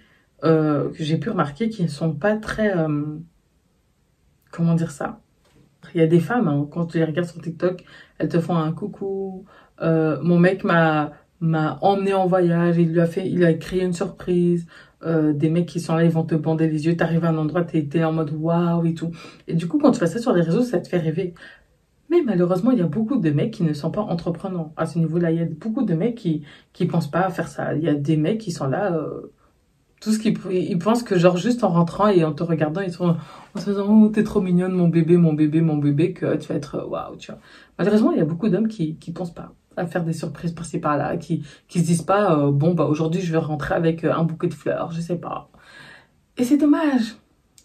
[0.45, 2.77] euh, que j'ai pu remarquer qui ne sont pas très...
[2.77, 3.19] Euh,
[4.51, 5.22] comment dire ça?
[5.95, 7.85] Il y a des femmes, hein, quand tu les regardes sur TikTok,
[8.19, 9.45] elles te font un coucou.
[9.83, 13.83] Euh, mon mec m'a m'a emmené en voyage, il lui a fait, il a créé
[13.83, 14.67] une surprise.
[15.05, 17.65] des mecs qui sont là, ils vont te bander les yeux, t'arrives à un endroit,
[17.65, 19.11] t'es es en mode waouh et tout.
[19.49, 21.35] Et du coup, quand tu fais ça sur les réseaux, ça te fait rêver.
[22.13, 24.75] Mais malheureusement, il y a beaucoup de mecs qui ne sont pas entreprenants.
[24.77, 27.49] À ce niveau-là, il y a beaucoup de mecs qui qui pensent pas à faire
[27.49, 27.75] ça.
[27.75, 29.33] Il y a des mecs qui sont là, euh,
[30.03, 32.93] tout ce qu'ils ils pensent que genre juste en rentrant et en te regardant, ils
[32.93, 33.17] sont
[33.55, 36.49] en se disant oh t'es trop mignonne mon bébé, mon bébé, mon bébé, que tu
[36.49, 37.41] vas être waouh, tu vois.
[37.79, 40.81] Malheureusement, il y a beaucoup d'hommes qui qui pensent pas à faire des surprises par-ci
[40.81, 44.13] par-là, qui qui se disent pas euh, bon bah aujourd'hui je vais rentrer avec euh,
[44.13, 45.49] un bouquet de fleurs, je sais pas.
[46.37, 47.17] Et c'est dommage,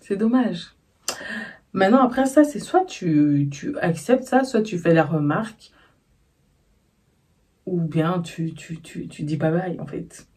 [0.02, 0.76] c'est dommage.
[1.74, 5.72] Maintenant, après ça, c'est soit tu, tu acceptes ça, soit tu fais la remarque,
[7.66, 10.28] ou bien tu, tu, tu, tu dis bye bye, en fait.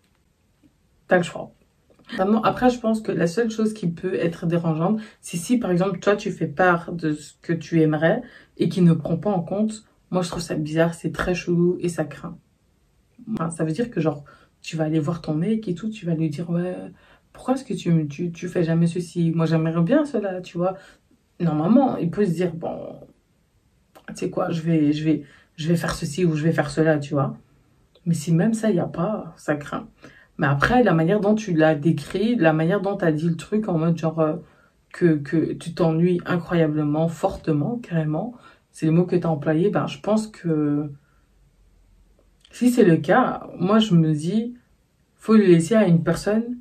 [1.08, 1.52] T'as le choix.
[2.18, 6.01] Après, je pense que la seule chose qui peut être dérangeante, c'est si, par exemple,
[6.01, 8.23] toi, tu fais part de ce que tu aimerais
[8.57, 9.85] et qui ne prend pas en compte.
[10.11, 12.38] Moi, je trouve ça bizarre, c'est très chelou et ça craint.
[13.51, 14.25] ça veut dire que, genre,
[14.61, 16.77] tu vas aller voir ton mec et tout, tu vas lui dire, ouais,
[17.33, 19.31] pourquoi est-ce que tu, tu, tu fais jamais ceci?
[19.31, 20.77] Moi, j'aimerais bien cela, tu vois
[21.40, 23.01] normalement, il peut se dire, bon,
[24.09, 25.25] tu sais quoi, je vais, je, vais,
[25.57, 27.37] je vais faire ceci ou je vais faire cela, tu vois.
[28.07, 29.88] Mais si même ça, il n'y a pas, ça craint.
[30.40, 33.37] Mais après, la manière dont tu l'as décrit, la manière dont tu as dit le
[33.37, 34.37] truc en mode genre euh,
[34.90, 38.33] que, que tu t'ennuies incroyablement, fortement, carrément,
[38.72, 40.90] c'est le mot que tu as employé, ben, je pense que
[42.50, 44.55] si c'est le cas, moi je me dis,
[45.18, 46.57] faut le laisser à une personne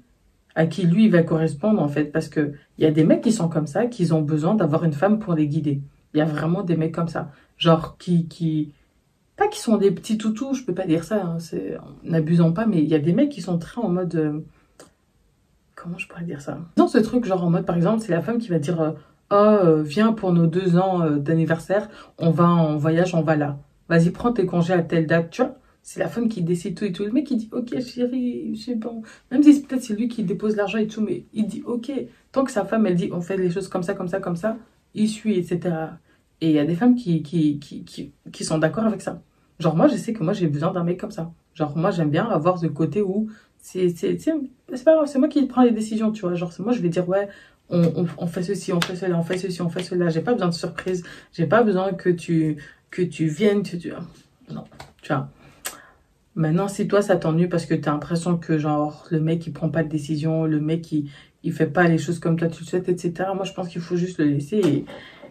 [0.55, 2.11] à qui lui il va correspondre en fait.
[2.11, 4.83] Parce que il y a des mecs qui sont comme ça qui ont besoin d'avoir
[4.83, 5.79] une femme pour les guider.
[6.13, 7.31] Il y a vraiment des mecs comme ça.
[7.57, 8.73] Genre qui qui
[9.39, 11.77] pas qui sont des petits toutous je peux pas dire ça hein, c'est
[12.55, 14.39] pas mais il y a des mecs qui sont très en mode euh,
[15.75, 16.59] comment je pourrais dire ça?
[16.75, 18.91] Dans ce truc genre en mode par exemple c'est la femme qui va dire euh,
[19.31, 23.57] oh euh, viens pour nos deux ans d'anniversaire on va en voyage on va là
[23.87, 26.85] vas-y prends tes congés à telle date tu vois c'est la femme qui décide tout
[26.85, 27.03] et tout.
[27.03, 28.93] Le mec, il dit, ok, chérie, sais pas.
[29.31, 31.91] Même si peut-être c'est lui qui dépose l'argent et tout, mais il dit, ok.
[32.31, 34.35] Tant que sa femme, elle dit, on fait les choses comme ça, comme ça, comme
[34.35, 34.57] ça,
[34.93, 35.75] il suit, etc.
[36.41, 39.21] Et il y a des femmes qui, qui, qui, qui, qui sont d'accord avec ça.
[39.59, 41.31] Genre, moi, je sais que moi, j'ai besoin d'un mec comme ça.
[41.53, 43.29] Genre, moi, j'aime bien avoir ce côté où
[43.61, 43.93] c'est
[44.85, 46.35] pas grave, c'est moi qui prends les décisions, tu vois.
[46.35, 47.27] Genre, moi, je vais dire, ouais,
[47.69, 50.09] on, fait ceci, on fait cela, on fait ceci, on fait cela.
[50.09, 51.03] J'ai pas besoin de surprise.
[51.33, 52.57] J'ai pas besoin que tu,
[52.89, 53.91] que tu viennes, tu, tu...
[54.49, 54.63] Non,
[55.01, 55.29] tu vois.
[56.35, 59.51] Maintenant, si toi, ça t'ennuie parce que tu as l'impression que, genre, le mec, il
[59.51, 61.09] prend pas de décision, le mec, il,
[61.43, 63.29] il fait pas les choses comme toi tu le souhaites, etc.
[63.35, 64.85] Moi, je pense qu'il faut juste le laisser et,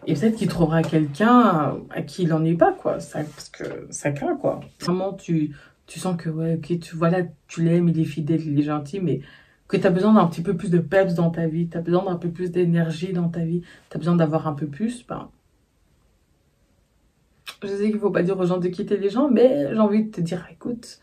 [0.07, 3.01] et peut-être qu'il trouvera quelqu'un à qui il n'ennuie pas, quoi.
[3.01, 4.61] Ça, parce que ça craint, quoi.
[4.81, 5.55] Vraiment, tu,
[5.87, 9.01] tu sens que, ouais, ok, tu, voilà, tu l'aimes, il est fidèle, il est gentil,
[9.01, 9.21] mais
[9.69, 11.83] que tu as besoin d'un petit peu plus de peps dans ta vie, tu as
[11.83, 15.07] besoin d'un peu plus d'énergie dans ta vie, tu as besoin d'avoir un peu plus,
[15.07, 15.29] ben,
[17.63, 19.79] je sais qu'il ne faut pas dire aux gens de quitter les gens, mais j'ai
[19.79, 21.01] envie de te dire, écoute,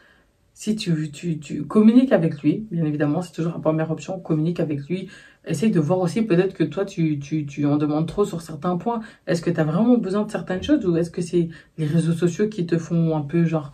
[0.53, 4.60] si tu, tu, tu communiques avec lui, bien évidemment, c'est toujours la première option, communique
[4.60, 5.10] avec lui.
[5.47, 8.77] Essaye de voir aussi peut-être que toi, tu, tu, tu en demandes trop sur certains
[8.77, 9.01] points.
[9.27, 12.13] Est-ce que tu as vraiment besoin de certaines choses ou est-ce que c'est les réseaux
[12.13, 13.73] sociaux qui te font un peu genre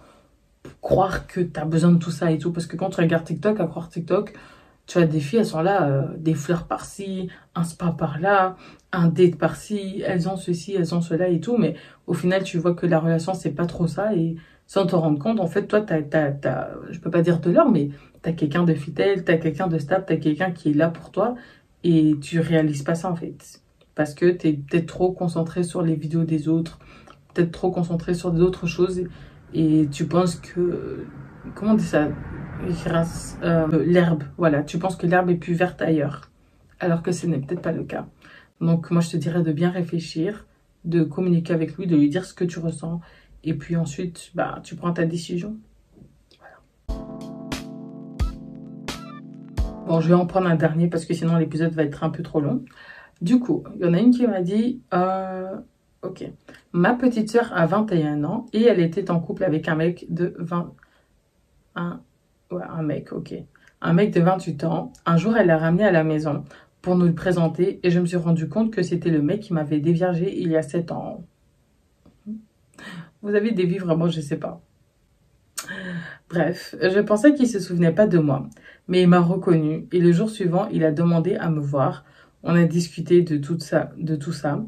[0.81, 2.51] croire que tu as besoin de tout ça et tout?
[2.51, 4.34] Parce que quand tu regardes TikTok, à croire TikTok,
[4.88, 8.57] tu as des filles, elles sont là, euh, des fleurs par-ci, un spa par-là,
[8.91, 11.75] un date par-ci, elles ont ceci, elles ont cela et tout, mais
[12.07, 14.36] au final, tu vois que la relation, c'est pas trop ça, et
[14.67, 17.51] sans te rendre compte, en fait, toi, t'as, t'as, t'as, je peux pas dire de
[17.51, 17.89] l'heure, mais
[18.21, 21.36] t'as quelqu'un de fidèle, t'as quelqu'un de stable, t'as quelqu'un qui est là pour toi,
[21.83, 23.61] et tu réalises pas ça, en fait.
[23.95, 26.79] Parce que t'es peut-être trop concentré sur les vidéos des autres,
[27.33, 29.03] peut-être trop concentré sur d'autres choses,
[29.53, 31.05] et tu penses que,
[31.55, 32.09] comment on dit ça?
[33.43, 36.29] Euh, l'herbe, voilà, tu penses que l'herbe est plus verte ailleurs,
[36.79, 38.07] alors que ce n'est peut-être pas le cas.
[38.59, 40.45] Donc moi je te dirais de bien réfléchir,
[40.86, 43.01] de communiquer avec lui, de lui dire ce que tu ressens,
[43.43, 45.57] et puis ensuite, bah, tu prends ta décision.
[49.91, 52.23] Bon, je vais en prendre un dernier parce que sinon l'épisode va être un peu
[52.23, 52.63] trop long.
[53.19, 55.53] Du coup, il y en a une qui m'a dit, euh,
[56.01, 56.23] ok,
[56.71, 60.33] ma petite soeur a 21 ans et elle était en couple avec un mec de
[60.39, 60.71] 20,
[61.75, 61.99] un,
[62.51, 63.33] ouais, un mec, ok,
[63.81, 64.93] un mec de 28 ans.
[65.05, 66.45] Un jour, elle l'a ramené à la maison
[66.81, 69.51] pour nous le présenter et je me suis rendu compte que c'était le mec qui
[69.51, 71.25] m'avait déviergé il y a 7 ans.
[73.21, 74.61] Vous avez des vies vraiment, je sais pas.
[76.29, 78.47] Bref, je pensais qu'il se souvenait pas de moi,
[78.91, 82.03] mais il m'a reconnu et le jour suivant, il a demandé à me voir.
[82.43, 84.65] On a discuté de tout ça, de tout ça.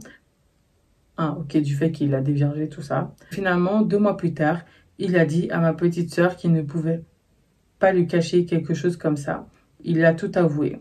[1.17, 3.13] Ah, ok, du fait qu'il a déviergé tout ça.
[3.31, 4.61] Finalement, deux mois plus tard,
[4.97, 7.03] il a dit à ma petite sœur qu'il ne pouvait
[7.79, 9.45] pas lui cacher quelque chose comme ça.
[9.83, 10.79] Il a tout avoué.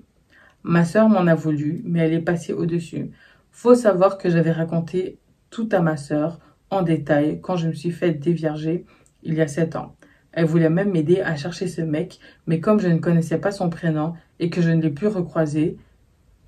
[0.62, 3.10] Ma sœur m'en a voulu, mais elle est passée au-dessus.
[3.50, 5.18] Faut savoir que j'avais raconté
[5.50, 6.38] tout à ma sœur
[6.70, 8.86] en détail quand je me suis fait dévierger
[9.24, 9.96] il y a sept ans.
[10.32, 13.68] Elle voulait même m'aider à chercher ce mec, mais comme je ne connaissais pas son
[13.68, 15.76] prénom et que je ne l'ai plus recroisé,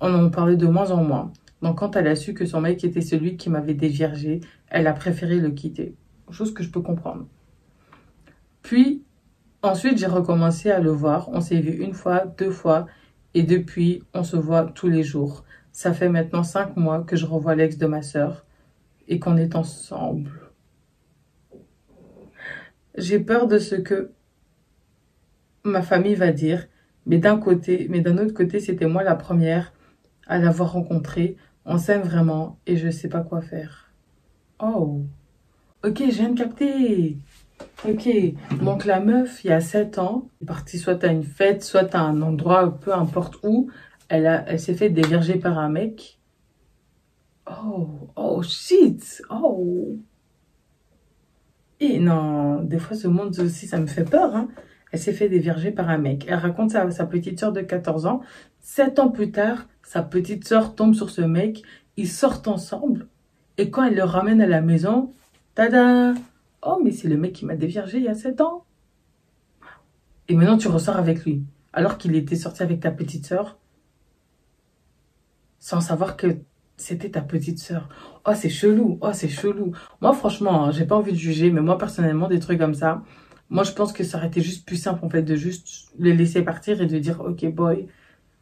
[0.01, 1.31] on en parlait de moins en moins.
[1.61, 4.93] Donc quand elle a su que son mec était celui qui m'avait déviergé, elle a
[4.93, 5.95] préféré le quitter.
[6.31, 7.27] Chose que je peux comprendre.
[8.61, 9.03] Puis,
[9.61, 11.29] ensuite, j'ai recommencé à le voir.
[11.29, 12.87] On s'est vu une fois, deux fois,
[13.35, 15.43] et depuis, on se voit tous les jours.
[15.71, 18.45] Ça fait maintenant cinq mois que je revois l'ex de ma sœur
[19.07, 20.44] et qu'on est ensemble.
[22.97, 24.11] J'ai peur de ce que
[25.63, 26.67] ma famille va dire,
[27.05, 29.73] mais d'un côté, mais d'un autre côté, c'était moi la première
[30.27, 31.35] à l'avoir rencontré.
[31.65, 33.91] On s'aime vraiment et je sais pas quoi faire.
[34.59, 35.01] Oh,
[35.83, 37.17] ok, je viens de capter.
[37.87, 38.09] Ok,
[38.61, 41.93] donc la meuf, il y a 7 ans, est partie soit à une fête, soit
[41.95, 43.69] à un endroit, peu importe où,
[44.09, 46.19] elle, elle s'est fait déverger par un mec.
[47.47, 49.97] Oh, oh shit, oh.
[51.79, 54.35] Et non, des fois ce monde aussi, ça me fait peur.
[54.35, 54.49] Hein.
[54.91, 56.25] Elle s'est fait déverger par un mec.
[56.27, 58.21] Elle raconte ça à sa petite soeur de 14 ans.
[58.61, 61.63] 7 ans plus tard, sa petite soeur tombe sur ce mec.
[61.97, 63.07] Ils sortent ensemble.
[63.57, 65.13] Et quand elle le ramène à la maison,
[65.53, 66.13] tada
[66.61, 68.65] Oh, mais c'est le mec qui m'a déviergé il y a 7 ans.
[70.27, 71.43] Et maintenant, tu ressors avec lui.
[71.73, 73.59] Alors qu'il était sorti avec ta petite sœur.
[75.59, 76.37] Sans savoir que
[76.77, 77.89] c'était ta petite sœur.
[78.27, 78.97] Oh, c'est chelou.
[79.01, 79.73] Oh, c'est chelou.
[80.01, 81.51] Moi, franchement, hein, j'ai pas envie de juger.
[81.51, 83.03] Mais moi, personnellement, des trucs comme ça,
[83.49, 86.13] moi, je pense que ça aurait été juste plus simple, en fait, de juste les
[86.15, 87.87] laisser partir et de dire, OK, boy,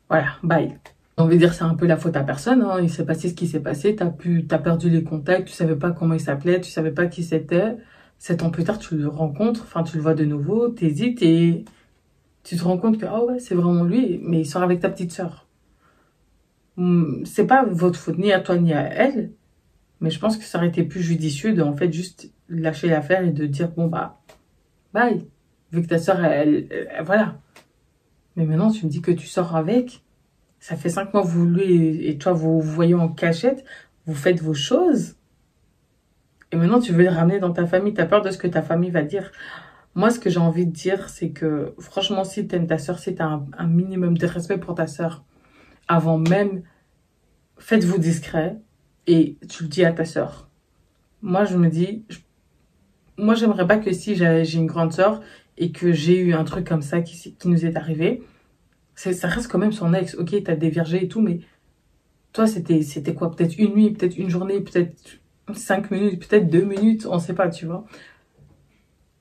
[0.10, 0.78] voilà, bye.
[1.18, 2.64] On veut dire c'est un peu la faute à personne.
[2.64, 2.80] Hein.
[2.82, 3.96] Il s'est passé ce qui s'est passé.
[3.96, 5.48] T'as pu, as perdu les contacts.
[5.48, 6.60] Tu savais pas comment il s'appelait.
[6.62, 7.78] Tu savais pas qui c'était.
[8.24, 11.66] Sept ans plus tard, tu le rencontres, enfin, tu le vois de nouveau, t'hésites et
[12.44, 14.88] tu te rends compte que, ah ouais, c'est vraiment lui, mais il sort avec ta
[14.90, 15.46] petite sœur.
[16.78, 19.32] Hmm, c'est pas votre faute, ni à toi, ni à elle,
[20.02, 23.24] mais je pense que ça aurait été plus judicieux de, en fait, juste lâcher l'affaire
[23.24, 24.20] et de dire, bon, bah,
[24.94, 25.26] bye.
[25.72, 26.68] Vu que ta sœur, elle,
[27.04, 27.40] voilà.
[28.36, 30.04] Mais maintenant, tu me dis que tu sors avec.
[30.60, 33.64] Ça fait cinq mois vous lui et toi, vous vous voyez en cachette.
[34.06, 35.16] Vous faites vos choses.
[36.52, 37.94] Et maintenant, tu veux le ramener dans ta famille.
[37.94, 39.32] Tu as peur de ce que ta famille va dire.
[39.96, 43.00] Moi, ce que j'ai envie de dire, c'est que franchement, si tu aimes ta soeur,
[43.00, 45.24] si tu as un, minimum de respect pour ta soeur,
[45.88, 46.64] avant même,
[47.58, 48.58] faites-vous discret
[49.08, 50.50] et tu le dis à ta soeur.
[51.22, 52.04] Moi, je me dis,
[53.18, 55.22] moi, j'aimerais pas que si j'ai une grande soeur
[55.58, 58.24] et que j'ai eu un truc comme ça qui, nous est arrivé,
[58.96, 60.16] ça reste quand même son ex.
[60.16, 61.40] Ok, t'as déviergé et tout, mais
[62.32, 63.32] toi, c'était quoi?
[63.32, 65.20] Peut-être une nuit, peut-être une journée, peut-être
[65.54, 67.86] 5 minutes, peut-être 2 minutes, on sait pas, tu vois.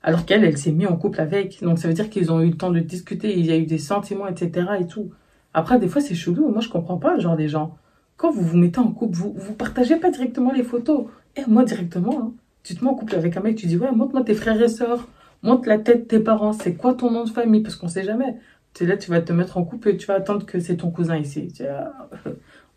[0.03, 1.63] Alors qu'elle, elle, s'est mise en couple avec.
[1.63, 3.67] Donc ça veut dire qu'ils ont eu le temps de discuter, il y a eu
[3.67, 4.67] des sentiments, etc.
[4.81, 5.13] et tout.
[5.55, 6.49] Après, des fois, c'est chelou.
[6.49, 7.77] Moi, je comprends pas, genre, des gens.
[8.17, 11.07] Quand vous vous mettez en couple, vous vous partagez pas directement les photos.
[11.37, 12.33] Et moi, directement, hein,
[12.63, 14.69] tu te mets en couple avec un mec, tu dis, ouais, montre-moi tes frères et
[14.69, 15.09] sœurs,
[15.43, 18.05] montre la tête de tes parents, c'est quoi ton nom de famille, parce qu'on sait
[18.05, 18.37] jamais.
[18.75, 20.91] Tu là, tu vas te mettre en couple et tu vas attendre que c'est ton
[20.91, 21.53] cousin ici.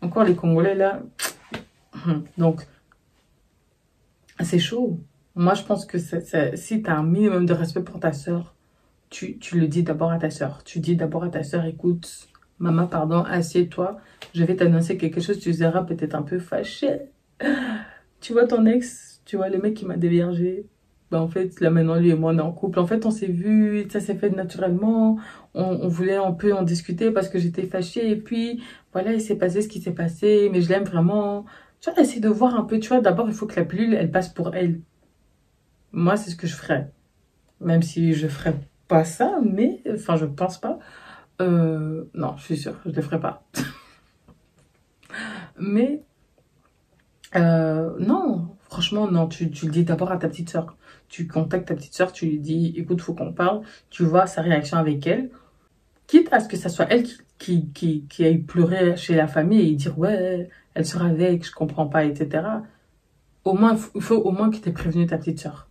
[0.02, 1.02] Encore les Congolais, là.
[2.38, 2.66] Donc,
[4.40, 5.00] c'est chaud.
[5.34, 8.54] Moi, je pense que si tu as un minimum de respect pour ta soeur,
[9.10, 10.62] tu, le dis d'abord à ta soeur.
[10.64, 13.98] Tu dis d'abord à ta soeur, écoute, maman, pardon, assieds-toi.
[14.34, 17.00] Je vais t'annoncer quelque chose, tu seras peut-être un peu fâché.
[18.18, 20.66] Tu vois ton ex, tu vois le mec qui m'a déviergé.
[21.10, 22.80] Ben, en fait, là maintenant, lui et moi, on est en couple.
[22.80, 25.18] En fait, on s'est vu, ça s'est fait naturellement.
[25.54, 28.10] On, on, voulait un peu en discuter parce que j'étais fâchée.
[28.10, 30.48] Et puis, voilà, il s'est passé ce qui s'est passé.
[30.50, 31.44] Mais je l'aime vraiment.
[31.80, 33.94] Tu vois, essayer de voir un peu, tu vois, d'abord, il faut que la pilule,
[33.94, 34.80] elle passe pour elle.
[35.92, 36.90] Moi, c'est ce que je ferais.
[37.60, 38.54] Même si je ferais
[38.88, 40.78] pas ça, mais, enfin, je pense pas.
[41.40, 43.44] Euh, non, je suis sûre, je le ferai pas.
[45.58, 46.02] mais,
[47.34, 50.76] euh, non, franchement, non, tu, le dis d'abord à ta petite soeur.
[51.08, 53.62] Tu contactes ta petite soeur, tu lui dis, écoute, faut qu'on parle.
[53.90, 55.30] Tu vois sa réaction avec elle.
[56.06, 59.26] Quitte à ce que ça soit elle qui, qui, qui, qui aille pleurer chez la
[59.26, 62.44] famille et dire, ouais, elle sera avec, je comprends pas, etc.
[63.44, 65.65] Au moins, il faut au moins que tu aies prévenu ta petite soeur.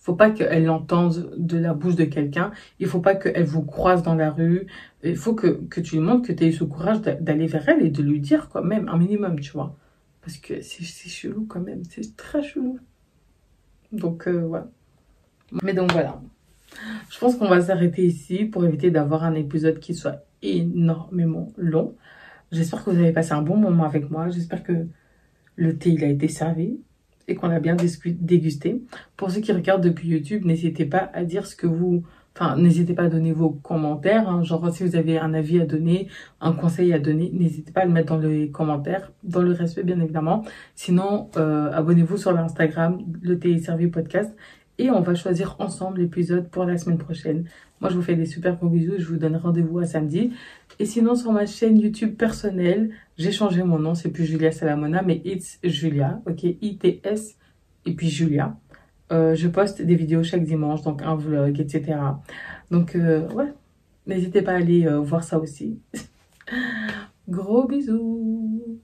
[0.00, 2.52] Faut pas qu'elle l'entende de la bouche de quelqu'un.
[2.78, 4.66] Il faut pas qu'elle vous croise dans la rue.
[5.04, 7.68] Il faut que, que tu lui montres que tu as eu ce courage d'aller vers
[7.68, 9.76] elle et de lui dire quand même un minimum, tu vois.
[10.22, 11.82] Parce que c'est chelou quand même.
[11.84, 12.78] C'est très chelou.
[13.92, 14.70] Donc, euh, voilà.
[15.62, 16.20] Mais donc, voilà.
[17.10, 21.94] Je pense qu'on va s'arrêter ici pour éviter d'avoir un épisode qui soit énormément long.
[22.52, 24.30] J'espère que vous avez passé un bon moment avec moi.
[24.30, 24.86] J'espère que
[25.56, 26.80] le thé, il a été servi
[27.34, 27.76] qu'on a bien
[28.06, 28.82] dégusté.
[29.16, 32.02] Pour ceux qui regardent depuis YouTube, n'hésitez pas à dire ce que vous...
[32.36, 34.28] Enfin, n'hésitez pas à donner vos commentaires.
[34.28, 34.44] Hein.
[34.44, 36.08] Genre, si vous avez un avis à donner,
[36.40, 39.82] un conseil à donner, n'hésitez pas à le mettre dans les commentaires, dans le respect,
[39.82, 40.44] bien évidemment.
[40.76, 44.34] Sinon, euh, abonnez-vous sur l'Instagram, le thé servi podcast.
[44.78, 47.44] Et on va choisir ensemble l'épisode pour la semaine prochaine.
[47.80, 50.32] Moi, je vous fais des super gros bisous je vous donne rendez-vous à samedi.
[50.80, 53.94] Et sinon, sur ma chaîne YouTube personnelle, j'ai changé mon nom.
[53.94, 56.22] C'est plus Julia Salamona, mais It's Julia.
[56.26, 57.36] Ok, I-T-S
[57.84, 58.56] et puis Julia.
[59.12, 61.98] Euh, je poste des vidéos chaque dimanche, donc un vlog, etc.
[62.70, 63.52] Donc, euh, ouais,
[64.06, 65.78] n'hésitez pas à aller euh, voir ça aussi.
[67.28, 68.80] Gros bisous